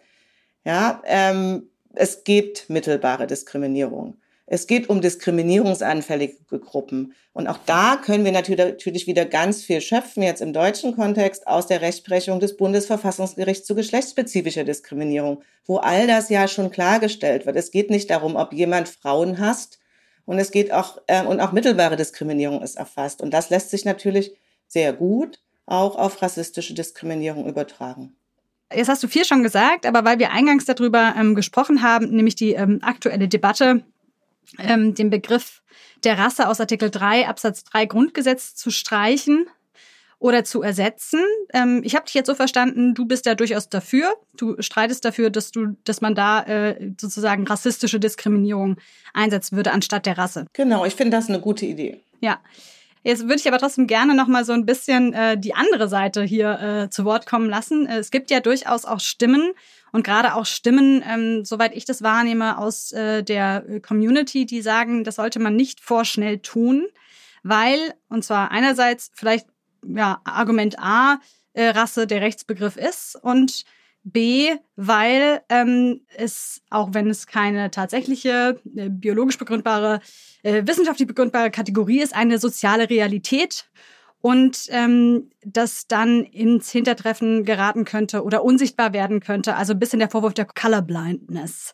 [0.65, 4.18] Ja, ähm, es gibt mittelbare Diskriminierung.
[4.51, 7.13] Es geht um diskriminierungsanfällige Gruppen.
[7.33, 11.67] Und auch da können wir natürlich wieder ganz viel schöpfen, jetzt im deutschen Kontext, aus
[11.67, 17.57] der Rechtsprechung des Bundesverfassungsgerichts zu geschlechtsspezifischer Diskriminierung, wo all das ja schon klargestellt wird.
[17.57, 19.77] Es geht nicht darum, ob jemand Frauen hasst.
[20.25, 23.21] Und es geht auch, äh, und auch mittelbare Diskriminierung ist erfasst.
[23.21, 24.31] Und das lässt sich natürlich
[24.67, 28.15] sehr gut auch auf rassistische Diskriminierung übertragen.
[28.73, 32.33] Jetzt hast du viel schon gesagt, aber weil wir eingangs darüber ähm, gesprochen haben, nämlich
[32.35, 33.83] die ähm, aktuelle Debatte
[34.57, 35.61] ähm, den Begriff
[36.03, 39.47] der Rasse aus Artikel 3 Absatz 3 Grundgesetz zu streichen
[40.19, 41.21] oder zu ersetzen.
[41.53, 44.15] Ähm, ich habe dich jetzt so verstanden, du bist da durchaus dafür.
[44.35, 48.77] Du streitest dafür, dass du, dass man da äh, sozusagen rassistische Diskriminierung
[49.13, 50.45] einsetzen würde anstatt der Rasse.
[50.53, 52.01] Genau, ich finde das eine gute Idee.
[52.19, 52.39] Ja.
[53.01, 56.23] Jetzt würde ich aber trotzdem gerne noch mal so ein bisschen äh, die andere Seite
[56.23, 57.87] hier äh, zu Wort kommen lassen.
[57.87, 59.53] Es gibt ja durchaus auch Stimmen
[59.91, 65.03] und gerade auch Stimmen, ähm, soweit ich das wahrnehme, aus äh, der Community, die sagen,
[65.03, 66.87] das sollte man nicht vorschnell tun,
[67.43, 69.47] weil, und zwar einerseits vielleicht
[69.85, 71.19] ja, Argument A,
[71.53, 73.63] äh, Rasse der Rechtsbegriff ist und
[74.03, 79.99] B, weil ähm, es, auch wenn es keine tatsächliche äh, biologisch begründbare,
[80.43, 83.69] äh, wissenschaftlich begründbare Kategorie ist, eine soziale Realität
[84.21, 89.55] und ähm, das dann ins Hintertreffen geraten könnte oder unsichtbar werden könnte.
[89.55, 91.73] Also ein bisschen der Vorwurf der Colorblindness.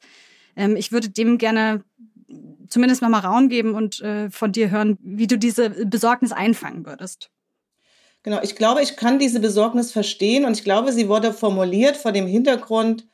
[0.55, 1.83] Ähm, ich würde dem gerne
[2.67, 7.29] zumindest nochmal Raum geben und äh, von dir hören, wie du diese Besorgnis einfangen würdest.
[8.25, 12.11] Genau, ich glaube, ich kann diese Besorgnis verstehen und ich glaube, sie wurde formuliert vor
[12.11, 13.05] dem Hintergrund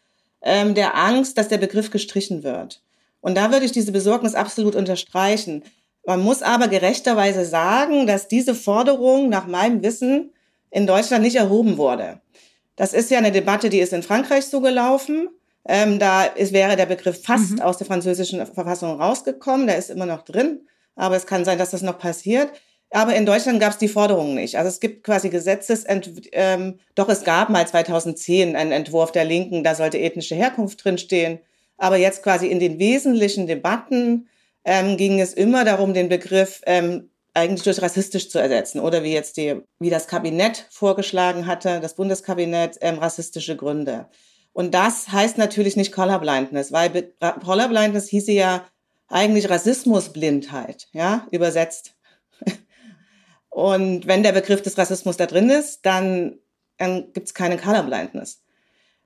[0.41, 2.81] ähm, der Angst, dass der Begriff gestrichen wird.
[3.19, 5.63] Und da würde ich diese Besorgnis absolut unterstreichen.
[6.05, 10.31] Man muss aber gerechterweise sagen, dass diese Forderung nach meinem Wissen
[10.69, 12.21] in Deutschland nicht erhoben wurde.
[12.77, 15.27] Das ist ja eine Debatte, die ist in Frankreich so gelaufen.
[15.65, 17.59] Ähm, da ist, wäre der Begriff fast mhm.
[17.59, 19.67] aus der französischen Verfassung rausgekommen.
[19.67, 20.61] Der ist immer noch drin.
[20.95, 22.49] Aber es kann sein, dass das noch passiert.
[22.91, 24.57] Aber in Deutschland gab es die Forderung nicht.
[24.57, 29.63] Also es gibt quasi Gesetzesent, ähm, doch es gab mal 2010 einen Entwurf der Linken,
[29.63, 31.39] da sollte ethnische Herkunft drinstehen.
[31.77, 34.27] Aber jetzt quasi in den wesentlichen Debatten
[34.65, 39.13] ähm, ging es immer darum, den Begriff ähm, eigentlich durch rassistisch zu ersetzen oder wie
[39.13, 44.07] jetzt die, wie das Kabinett vorgeschlagen hatte, das Bundeskabinett, ähm, rassistische Gründe.
[44.53, 48.65] Und das heißt natürlich nicht Colorblindness, weil Colorblindness hieße ja
[49.07, 51.95] eigentlich Rassismusblindheit, ja, übersetzt.
[53.51, 56.39] Und wenn der Begriff des Rassismus da drin ist, dann,
[56.77, 58.41] dann gibt es keine Colorblindness.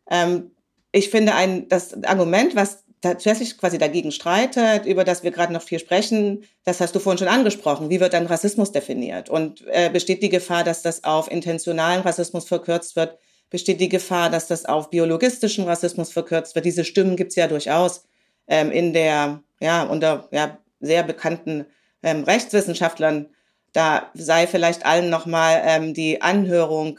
[0.10, 0.52] Ähm,
[0.92, 5.62] ich finde ein, das Argument, was tatsächlich quasi dagegen streitet, über das wir gerade noch
[5.62, 7.90] viel sprechen, das hast du vorhin schon angesprochen.
[7.90, 9.30] Wie wird dann Rassismus definiert?
[9.30, 13.18] Und äh, besteht die Gefahr, dass das auf intentionalen Rassismus verkürzt wird?
[13.50, 16.66] Besteht die Gefahr, dass das auf biologistischen Rassismus verkürzt wird?
[16.66, 18.06] Diese Stimmen gibt's ja durchaus
[18.48, 21.66] ähm, in der, ja, unter ja, sehr bekannten
[22.02, 23.28] ähm, Rechtswissenschaftlern.
[23.76, 26.98] Da sei vielleicht allen nochmal ähm, die Anhörung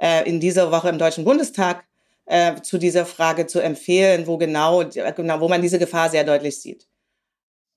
[0.00, 1.84] äh, in dieser Woche im Deutschen Bundestag
[2.24, 6.58] äh, zu dieser Frage zu empfehlen, wo genau, genau, wo man diese Gefahr sehr deutlich
[6.58, 6.86] sieht.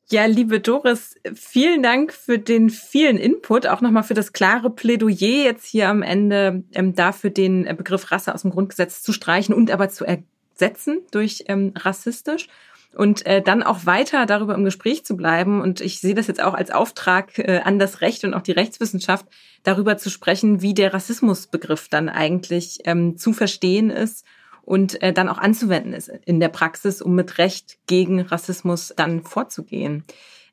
[0.09, 5.43] Ja, liebe Doris, vielen Dank für den vielen Input, auch nochmal für das klare Plädoyer
[5.43, 9.53] jetzt hier am Ende ähm, dafür, den äh, Begriff Rasse aus dem Grundgesetz zu streichen
[9.53, 12.47] und aber zu ersetzen durch ähm, rassistisch
[12.95, 15.61] und äh, dann auch weiter darüber im Gespräch zu bleiben.
[15.61, 18.51] Und ich sehe das jetzt auch als Auftrag äh, an das Recht und auch die
[18.51, 19.25] Rechtswissenschaft,
[19.63, 24.25] darüber zu sprechen, wie der Rassismusbegriff dann eigentlich ähm, zu verstehen ist
[24.61, 29.23] und äh, dann auch anzuwenden ist in der Praxis, um mit Recht gegen Rassismus dann
[29.23, 30.03] vorzugehen.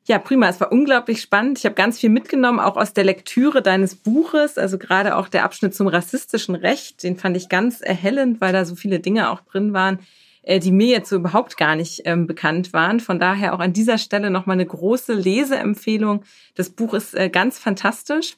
[0.07, 0.49] Ja, prima.
[0.49, 1.59] Es war unglaublich spannend.
[1.59, 4.59] Ich habe ganz viel mitgenommen, auch aus der Lektüre deines Buches.
[4.59, 8.65] Also gerade auch der Abschnitt zum rassistischen Recht, den fand ich ganz erhellend, weil da
[8.65, 10.01] so viele Dinge auch drin waren,
[10.43, 13.01] die mir jetzt so überhaupt gar nicht ähm, bekannt waren.
[13.01, 16.25] Von daher auch an dieser Stelle nochmal eine große Leseempfehlung.
[16.55, 18.37] Das Buch ist äh, ganz fantastisch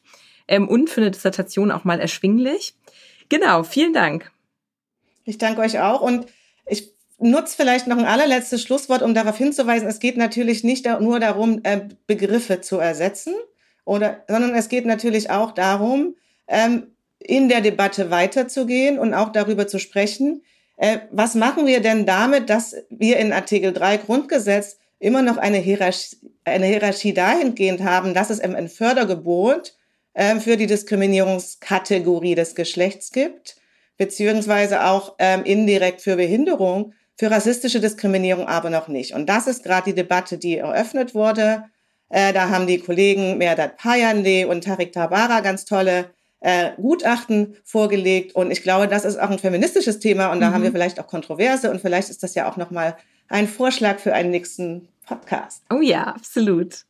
[0.48, 2.74] ähm, und für eine Dissertation auch mal erschwinglich.
[3.28, 4.30] Genau, vielen Dank.
[5.24, 6.26] Ich danke euch auch und
[6.66, 11.20] ich nutze vielleicht noch ein allerletztes Schlusswort, um darauf hinzuweisen, es geht natürlich nicht nur
[11.20, 13.34] darum, äh, Begriffe zu ersetzen,
[13.84, 16.88] oder, sondern es geht natürlich auch darum, ähm,
[17.18, 20.42] in der Debatte weiterzugehen und auch darüber zu sprechen,
[20.76, 25.58] äh, was machen wir denn damit, dass wir in Artikel 3 Grundgesetz immer noch eine
[25.58, 29.74] Hierarchie, eine Hierarchie dahingehend haben, dass es ein Fördergebot
[30.14, 33.56] äh, für die Diskriminierungskategorie des Geschlechts gibt
[34.02, 39.14] beziehungsweise auch ähm, indirekt für Behinderung, für rassistische Diskriminierung aber noch nicht.
[39.14, 41.64] Und das ist gerade die Debatte, die eröffnet wurde.
[42.08, 46.10] Äh, da haben die Kollegen Merdat Payande und Tarik Tabara ganz tolle
[46.43, 48.34] äh, Gutachten vorgelegt.
[48.34, 50.55] Und ich glaube, das ist auch ein feministisches Thema und da mhm.
[50.55, 52.97] haben wir vielleicht auch Kontroverse und vielleicht ist das ja auch nochmal
[53.28, 55.62] ein Vorschlag für einen nächsten Podcast.
[55.70, 56.84] Oh ja, absolut.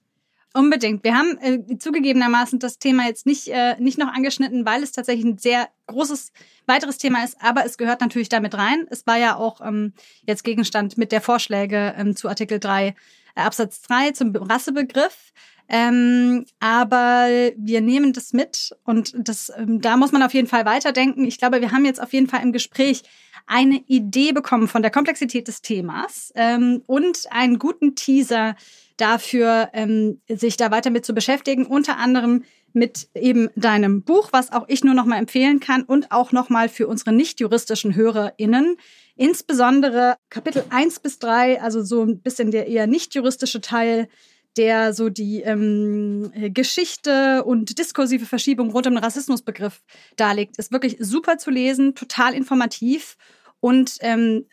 [0.55, 1.03] Unbedingt.
[1.03, 5.24] Wir haben äh, zugegebenermaßen das Thema jetzt nicht, äh, nicht noch angeschnitten, weil es tatsächlich
[5.24, 6.32] ein sehr großes
[6.66, 8.86] weiteres Thema ist, aber es gehört natürlich damit rein.
[8.90, 9.94] Es war ja auch ähm,
[10.26, 12.94] jetzt Gegenstand mit der Vorschläge ähm, zu Artikel 3
[13.34, 15.32] äh, Absatz 3 zum Rassebegriff.
[15.74, 20.66] Ähm, aber wir nehmen das mit und das, ähm, da muss man auf jeden Fall
[20.66, 21.24] weiterdenken.
[21.24, 23.04] Ich glaube, wir haben jetzt auf jeden Fall im Gespräch
[23.46, 28.54] eine Idee bekommen von der Komplexität des Themas ähm, und einen guten Teaser
[28.98, 32.44] dafür, ähm, sich da weiter mit zu beschäftigen, unter anderem
[32.74, 36.50] mit eben deinem Buch, was auch ich nur noch mal empfehlen kann und auch noch
[36.50, 38.76] mal für unsere nicht juristischen HörerInnen.
[39.16, 44.08] Insbesondere Kapitel 1 bis 3, also so ein bisschen der eher nicht juristische Teil,
[44.57, 49.82] der so die ähm, Geschichte und diskursive Verschiebung rund um den Rassismusbegriff
[50.16, 53.16] darlegt, ist wirklich super zu lesen, total informativ
[53.61, 54.46] und ähm,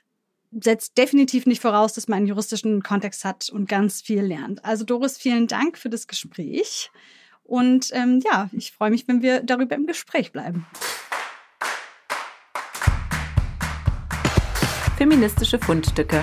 [0.51, 4.63] setzt definitiv nicht voraus, dass man einen juristischen Kontext hat und ganz viel lernt.
[4.65, 6.91] Also Doris, vielen Dank für das Gespräch.
[7.43, 10.65] Und ähm, ja, ich freue mich, wenn wir darüber im Gespräch bleiben.
[14.97, 16.21] Feministische Fundstücke.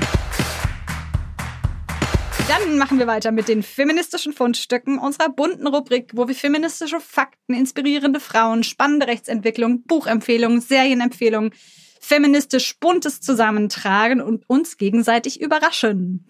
[2.49, 7.55] Dann machen wir weiter mit den feministischen Fundstücken unserer bunten Rubrik, wo wir feministische Fakten,
[7.55, 11.53] inspirierende Frauen, spannende Rechtsentwicklung, Buchempfehlungen, Serienempfehlungen,
[12.01, 16.29] feministisch Buntes zusammentragen und uns gegenseitig überraschen.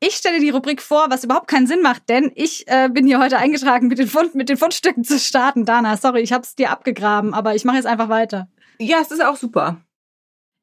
[0.00, 3.20] Ich stelle die Rubrik vor, was überhaupt keinen Sinn macht, denn ich äh, bin hier
[3.20, 5.64] heute eingetragen, mit den, Fund, mit den Fundstücken zu starten.
[5.64, 8.48] Dana, sorry, ich habe es dir abgegraben, aber ich mache jetzt einfach weiter.
[8.80, 9.80] Ja, es ist auch super.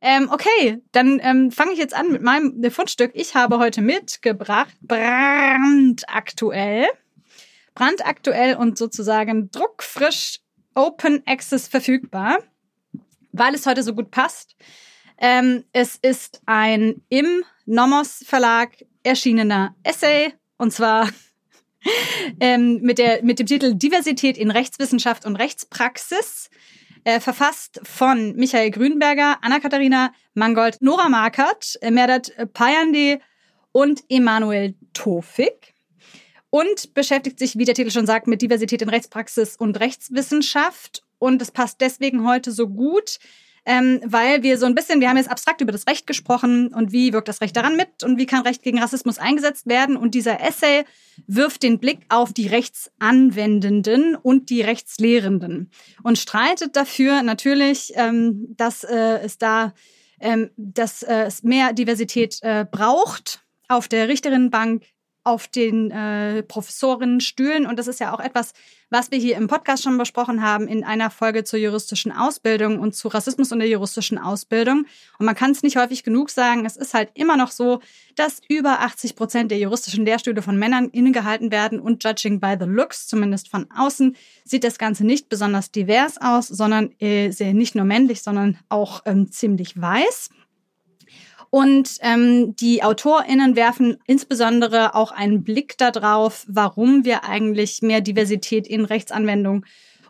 [0.08, 3.10] Ähm, okay, dann ähm, fange ich jetzt an mit meinem Fundstück.
[3.16, 6.86] Ich habe heute mitgebracht brandaktuell.
[7.74, 10.42] Brandaktuell und sozusagen druckfrisch
[10.76, 12.38] Open Access verfügbar,
[13.32, 14.56] weil es heute so gut passt.
[15.18, 21.10] Ähm, es ist ein im Nomos Verlag erschienener Essay und zwar
[22.40, 26.52] ähm, mit, der, mit dem Titel Diversität in Rechtswissenschaft und Rechtspraxis,
[27.06, 33.20] äh, verfasst von Michael Grünberger, Anna-Katharina Mangold, Nora Markert, äh, Merdat Payande
[33.72, 35.74] und Emanuel Tofik
[36.50, 41.04] und beschäftigt sich, wie der Titel schon sagt, mit Diversität in Rechtspraxis und Rechtswissenschaft.
[41.20, 43.20] Und es passt deswegen heute so gut,
[43.66, 46.92] ähm, weil wir so ein bisschen, wir haben jetzt abstrakt über das Recht gesprochen und
[46.92, 49.98] wie wirkt das Recht daran mit und wie kann Recht gegen Rassismus eingesetzt werden.
[49.98, 50.84] Und dieser Essay
[51.28, 55.72] wirft den Blick auf die Rechtsanwendenden und die Rechtslehrenden
[56.04, 59.74] und streitet dafür natürlich, ähm, dass äh, es da
[60.20, 64.84] ähm, dass äh, es mehr Diversität äh, braucht auf der Richterinnenbank,
[65.26, 67.66] auf den äh, Professorinnenstühlen.
[67.66, 68.54] Und das ist ja auch etwas,
[68.92, 72.96] was wir hier im Podcast schon besprochen haben in einer Folge zur juristischen Ausbildung und
[72.96, 74.86] zu Rassismus und der juristischen Ausbildung.
[75.18, 77.82] Und man kann es nicht häufig genug sagen, es ist halt immer noch so,
[78.16, 82.68] dass über 80 Prozent der juristischen Lehrstühle von Männern innegehalten werden und judging by the
[82.68, 87.86] looks, zumindest von außen, sieht das Ganze nicht besonders divers aus, sondern äh, nicht nur
[87.86, 90.30] männlich, sondern auch ähm, ziemlich weiß.
[91.50, 98.68] Und ähm, die AutorInnen werfen insbesondere auch einen Blick darauf, warum wir eigentlich mehr Diversität
[98.68, 99.66] in Rechtsanwendung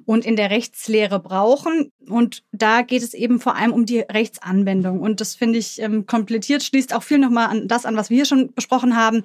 [0.06, 1.92] und in der Rechtslehre brauchen.
[2.08, 5.00] Und da geht es eben vor allem um die Rechtsanwendung.
[5.00, 8.16] Und das finde ich ähm, komplettiert, schließt auch viel nochmal an das an, was wir
[8.16, 9.24] hier schon besprochen haben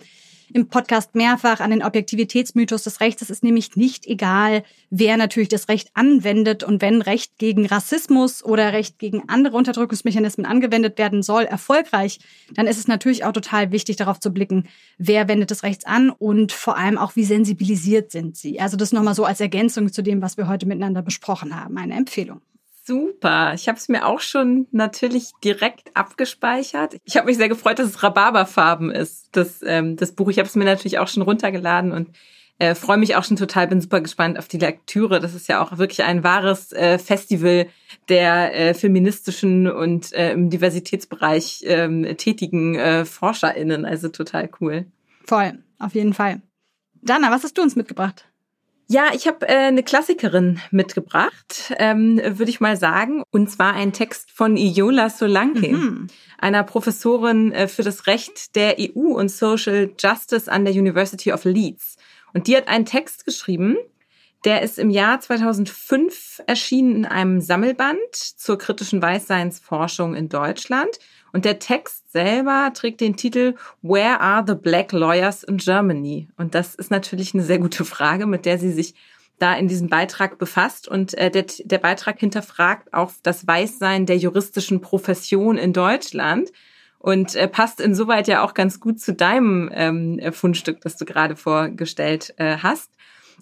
[0.52, 3.22] im Podcast mehrfach an den Objektivitätsmythos des Rechts.
[3.22, 8.44] Es ist nämlich nicht egal, wer natürlich das Recht anwendet und wenn Recht gegen Rassismus
[8.44, 12.18] oder Recht gegen andere Unterdrückungsmechanismen angewendet werden soll, erfolgreich,
[12.54, 16.10] dann ist es natürlich auch total wichtig, darauf zu blicken, wer wendet das Recht an
[16.10, 18.60] und vor allem auch, wie sensibilisiert sind sie.
[18.60, 21.78] Also das nochmal so als Ergänzung zu dem, was wir heute miteinander besprochen haben.
[21.78, 22.40] Eine Empfehlung.
[22.82, 23.52] Super.
[23.54, 26.96] Ich habe es mir auch schon natürlich direkt abgespeichert.
[27.04, 30.30] Ich habe mich sehr gefreut, dass es Rhabarberfarben ist, das, ähm, das Buch.
[30.30, 32.08] Ich habe es mir natürlich auch schon runtergeladen und
[32.60, 35.18] äh, freue mich auch schon total, bin super gespannt auf die Lektüre.
[35.20, 37.66] Das ist ja auch wirklich ein wahres äh, Festival
[38.08, 43.84] der äh, feministischen und äh, im Diversitätsbereich äh, tätigen äh, ForscherInnen.
[43.84, 44.86] Also total cool.
[45.24, 46.42] Voll, auf jeden Fall.
[47.02, 48.29] Dana, was hast du uns mitgebracht?
[48.92, 53.22] Ja, ich habe äh, eine Klassikerin mitgebracht, ähm, würde ich mal sagen.
[53.30, 56.08] Und zwar ein Text von Iola Solanke, mhm.
[56.38, 61.44] einer Professorin äh, für das Recht der EU und Social Justice an der University of
[61.44, 61.98] Leeds.
[62.34, 63.76] Und die hat einen Text geschrieben,
[64.44, 70.98] der ist im Jahr 2005 erschienen in einem Sammelband zur kritischen Weißseinsforschung in Deutschland.
[71.32, 76.28] Und der Text selber trägt den Titel Where are the Black Lawyers in Germany?
[76.36, 78.94] Und das ist natürlich eine sehr gute Frage, mit der sie sich
[79.38, 80.86] da in diesem Beitrag befasst.
[80.88, 86.50] Und äh, der, der Beitrag hinterfragt auch das Weißsein der juristischen Profession in Deutschland
[86.98, 91.34] und äh, passt insoweit ja auch ganz gut zu deinem ähm, Fundstück, das du gerade
[91.34, 92.90] vorgestellt äh, hast.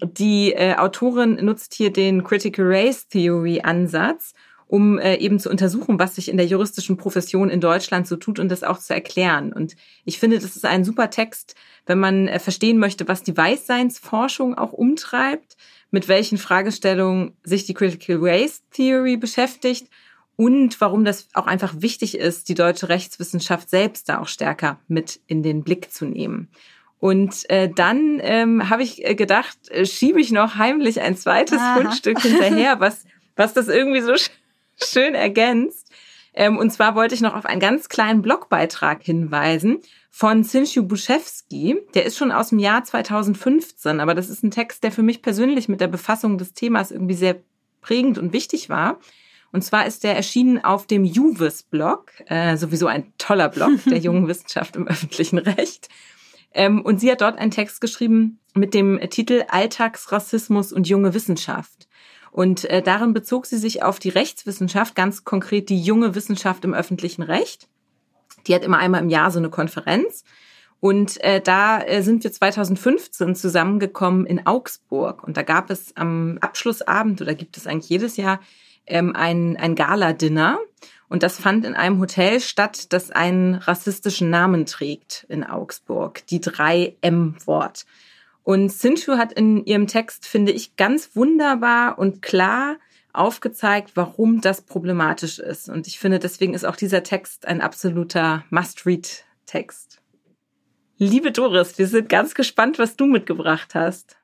[0.00, 4.32] Die äh, Autorin nutzt hier den Critical Race Theory Ansatz
[4.68, 8.38] um äh, eben zu untersuchen, was sich in der juristischen Profession in Deutschland so tut
[8.38, 9.52] und das auch zu erklären.
[9.52, 11.54] Und ich finde, das ist ein super Text,
[11.86, 15.56] wenn man äh, verstehen möchte, was die Weißseinsforschung auch umtreibt,
[15.90, 19.88] mit welchen Fragestellungen sich die Critical Race Theory beschäftigt
[20.36, 25.18] und warum das auch einfach wichtig ist, die deutsche Rechtswissenschaft selbst da auch stärker mit
[25.26, 26.48] in den Blick zu nehmen.
[27.00, 31.58] Und äh, dann ähm, habe ich äh, gedacht, äh, schiebe ich noch heimlich ein zweites
[31.58, 31.76] Aha.
[31.76, 33.04] Fundstück hinterher, was,
[33.34, 34.12] was das irgendwie so
[34.82, 35.90] schön ergänzt.
[36.34, 41.76] Ähm, und zwar wollte ich noch auf einen ganz kleinen Blogbeitrag hinweisen von Sinchu Buszewski.
[41.94, 45.22] Der ist schon aus dem Jahr 2015, aber das ist ein Text, der für mich
[45.22, 47.36] persönlich mit der Befassung des Themas irgendwie sehr
[47.80, 48.98] prägend und wichtig war.
[49.50, 54.28] Und zwar ist der erschienen auf dem Juvis-Blog, äh, sowieso ein toller Blog der jungen
[54.28, 55.88] Wissenschaft im öffentlichen Recht.
[56.52, 61.87] Ähm, und sie hat dort einen Text geschrieben mit dem Titel Alltagsrassismus und junge Wissenschaft.
[62.30, 66.74] Und äh, darin bezog sie sich auf die Rechtswissenschaft, ganz konkret die junge Wissenschaft im
[66.74, 67.68] öffentlichen Recht.
[68.46, 70.24] Die hat immer einmal im Jahr so eine Konferenz.
[70.80, 75.24] Und äh, da äh, sind wir 2015 zusammengekommen in Augsburg.
[75.24, 78.40] Und da gab es am Abschlussabend, oder gibt es eigentlich jedes Jahr,
[78.86, 80.58] ähm, ein, ein Gala-Dinner.
[81.08, 86.40] Und das fand in einem Hotel statt, das einen rassistischen Namen trägt in Augsburg, die
[86.40, 87.86] 3M-Wort.
[88.48, 92.78] Und Sinchu hat in ihrem Text, finde ich, ganz wunderbar und klar
[93.12, 95.68] aufgezeigt, warum das problematisch ist.
[95.68, 100.00] Und ich finde, deswegen ist auch dieser Text ein absoluter Must-Read-Text.
[100.96, 104.16] Liebe Doris, wir sind ganz gespannt, was du mitgebracht hast.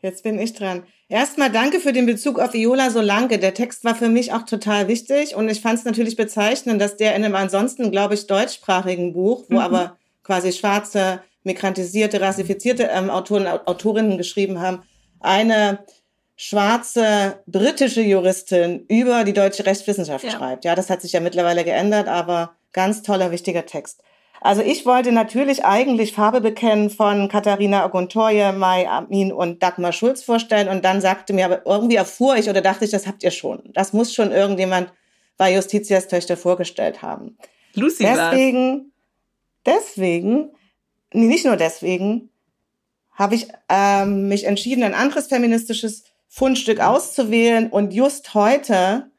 [0.00, 0.84] Jetzt bin ich dran.
[1.08, 3.40] Erstmal danke für den Bezug auf Iola Solanke.
[3.40, 6.98] Der Text war für mich auch total wichtig und ich fand es natürlich bezeichnend, dass
[6.98, 9.62] der in einem ansonsten, glaube ich, deutschsprachigen Buch, wo mhm.
[9.62, 14.82] aber quasi schwarze, migrantisierte, rassifizierte ähm, Autoren, Autorinnen geschrieben haben,
[15.20, 15.84] eine
[16.36, 20.30] schwarze britische Juristin über die deutsche Rechtswissenschaft ja.
[20.30, 20.64] schreibt.
[20.64, 24.02] Ja, das hat sich ja mittlerweile geändert, aber ganz toller, wichtiger Text.
[24.40, 30.24] Also ich wollte natürlich eigentlich Farbe bekennen von Katharina Oguntoye, Mai Amin und Dagmar Schulz
[30.24, 33.30] vorstellen und dann sagte mir, aber irgendwie erfuhr ich oder dachte ich, das habt ihr
[33.30, 33.70] schon.
[33.72, 34.92] Das muss schon irgendjemand
[35.36, 37.38] bei Justitias Töchter vorgestellt haben.
[37.74, 38.92] Lucy Deswegen,
[39.64, 40.48] deswegen, nee,
[41.12, 42.30] nicht nur deswegen,
[43.12, 49.10] habe ich ähm, mich entschieden, ein anderes feministisches Fundstück auszuwählen und just heute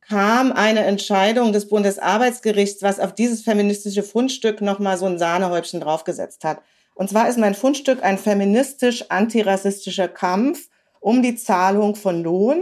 [0.00, 6.44] kam eine Entscheidung des Bundesarbeitsgerichts, was auf dieses feministische Fundstück nochmal so ein Sahnehäubchen draufgesetzt
[6.44, 6.60] hat.
[6.94, 12.60] Und zwar ist mein Fundstück ein feministisch-antirassistischer Kampf um die Zahlung von Lohn.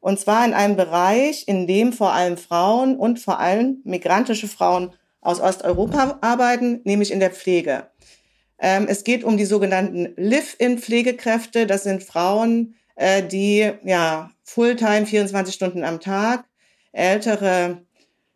[0.00, 4.92] Und zwar in einem Bereich, in dem vor allem Frauen und vor allem migrantische Frauen
[5.20, 7.88] aus Osteuropa arbeiten, nämlich in der Pflege.
[8.58, 11.66] Ähm, es geht um die sogenannten Live-in-Pflegekräfte.
[11.66, 16.44] Das sind Frauen, äh, die ja Fulltime 24 Stunden am Tag
[16.92, 17.82] ältere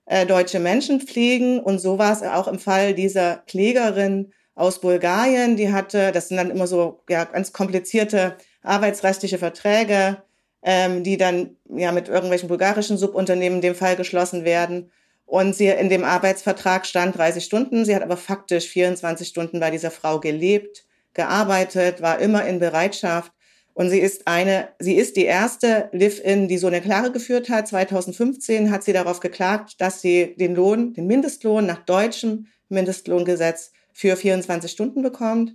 [0.06, 1.60] äh, deutsche Menschen pflegen.
[1.60, 5.56] Und so war es auch im Fall dieser Klägerin aus Bulgarien.
[5.56, 10.22] Die hatte, das sind dann immer so ja, ganz komplizierte arbeitsrechtliche Verträge,
[10.62, 14.90] ähm, die dann ja mit irgendwelchen bulgarischen Subunternehmen in dem Fall geschlossen werden.
[15.28, 17.84] Und sie in dem Arbeitsvertrag stand 30 Stunden.
[17.84, 23.30] Sie hat aber faktisch 24 Stunden bei dieser Frau gelebt, gearbeitet, war immer in Bereitschaft.
[23.74, 27.68] Und sie ist eine, sie ist die erste Live-In, die so eine Klage geführt hat.
[27.68, 34.16] 2015 hat sie darauf geklagt, dass sie den Lohn, den Mindestlohn nach deutschem Mindestlohngesetz für
[34.16, 35.52] 24 Stunden bekommt.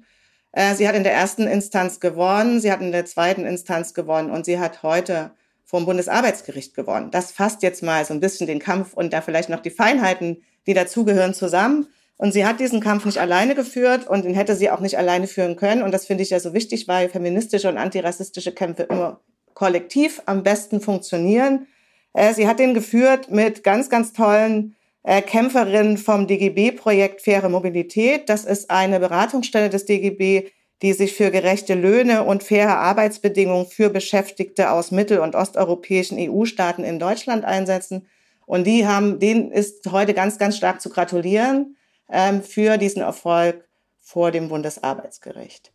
[0.51, 4.30] Äh, sie hat in der ersten Instanz gewonnen, sie hat in der zweiten Instanz gewonnen
[4.30, 5.32] und sie hat heute
[5.74, 7.09] vom Bundesarbeitsgericht gewonnen.
[7.09, 10.43] Das fasst jetzt mal so ein bisschen den Kampf und da vielleicht noch die Feinheiten,
[10.67, 11.88] die dazugehören, zusammen.
[12.15, 15.26] Und sie hat diesen Kampf nicht alleine geführt und den hätte sie auch nicht alleine
[15.26, 15.82] führen können.
[15.82, 19.21] Und das finde ich ja so wichtig, weil feministische und antirassistische Kämpfe immer
[19.55, 21.65] kollektiv am besten funktionieren.
[22.13, 28.30] Äh, sie hat den geführt mit ganz, ganz tollen äh, Kämpferinnen vom DGB-Projekt Faire Mobilität.
[28.30, 30.51] Das ist eine Beratungsstelle des DGB,
[30.84, 36.84] die sich für gerechte Löhne und faire Arbeitsbedingungen für Beschäftigte aus mittel- und osteuropäischen EU-Staaten
[36.84, 38.05] in Deutschland einsetzen.
[38.45, 41.77] Und die haben, denen ist heute ganz, ganz stark zu gratulieren
[42.11, 43.65] ähm, für diesen Erfolg
[44.01, 45.71] vor dem Bundesarbeitsgericht.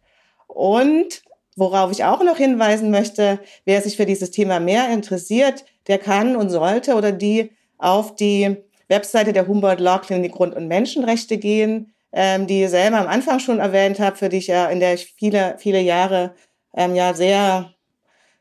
[0.46, 1.22] Und
[1.56, 6.36] worauf ich auch noch hinweisen möchte, wer sich für dieses Thema mehr interessiert, der kann
[6.36, 11.94] und sollte oder die auf die Webseite der Humboldt Law Clinic Grund- und Menschenrechte gehen,
[12.12, 14.94] ähm, die ich selber am Anfang schon erwähnt habe, für die ich ja in der
[14.94, 16.34] ich viele, viele Jahre
[16.74, 17.74] ähm, ja sehr,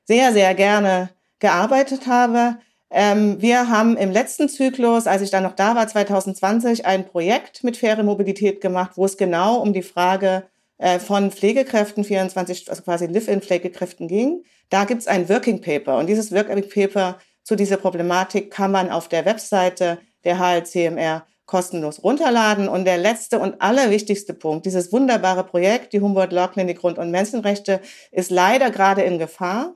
[0.05, 1.09] sehr, sehr gerne
[1.39, 2.57] gearbeitet habe.
[2.89, 7.63] Ähm, wir haben im letzten Zyklus, als ich dann noch da war, 2020, ein Projekt
[7.63, 10.43] mit faire Mobilität gemacht, wo es genau um die Frage
[10.78, 14.43] äh, von Pflegekräften, 24, also quasi Live-in-Pflegekräften ging.
[14.70, 18.89] Da gibt es ein Working Paper und dieses Working Paper zu dieser Problematik kann man
[18.89, 22.70] auf der Webseite der HLCMR kostenlos runterladen.
[22.70, 27.10] Und der letzte und allerwichtigste Punkt, dieses wunderbare Projekt, die Humboldt Law Clinic Grund- und
[27.10, 27.82] Menschenrechte,
[28.12, 29.74] ist leider gerade in Gefahr.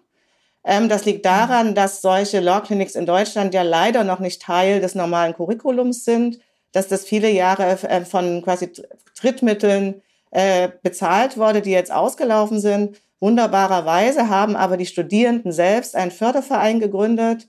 [0.63, 4.79] Ähm, das liegt daran, dass solche Law Clinics in Deutschland ja leider noch nicht Teil
[4.79, 6.39] des normalen Curriculums sind,
[6.73, 8.71] dass das viele Jahre äh, von quasi
[9.19, 10.01] Drittmitteln
[10.31, 13.01] äh, bezahlt wurde, die jetzt ausgelaufen sind.
[13.19, 17.47] Wunderbarerweise haben aber die Studierenden selbst einen Förderverein gegründet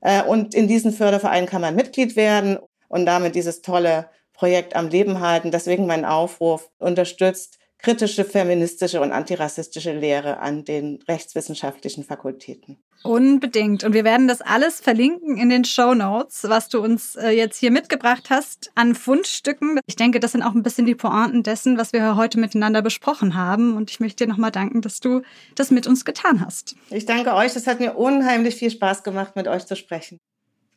[0.00, 2.58] äh, und in diesen Förderverein kann man Mitglied werden
[2.88, 5.50] und damit dieses tolle Projekt am Leben halten.
[5.50, 12.78] Deswegen mein Aufruf, unterstützt kritische feministische und antirassistische Lehre an den rechtswissenschaftlichen Fakultäten.
[13.02, 13.84] Unbedingt.
[13.84, 17.58] Und wir werden das alles verlinken in den Show Notes, was du uns äh, jetzt
[17.58, 19.78] hier mitgebracht hast an Fundstücken.
[19.84, 23.34] Ich denke, das sind auch ein bisschen die Pointen dessen, was wir heute miteinander besprochen
[23.34, 23.76] haben.
[23.76, 25.20] Und ich möchte dir nochmal danken, dass du
[25.54, 26.76] das mit uns getan hast.
[26.88, 27.54] Ich danke euch.
[27.54, 30.18] Es hat mir unheimlich viel Spaß gemacht, mit euch zu sprechen.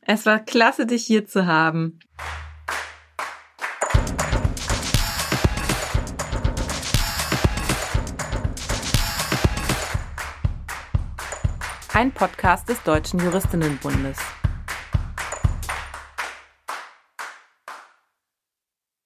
[0.10, 1.99] Es war klasse, dich hier zu haben.
[11.93, 14.18] Ein Podcast des Deutschen Juristinnenbundes.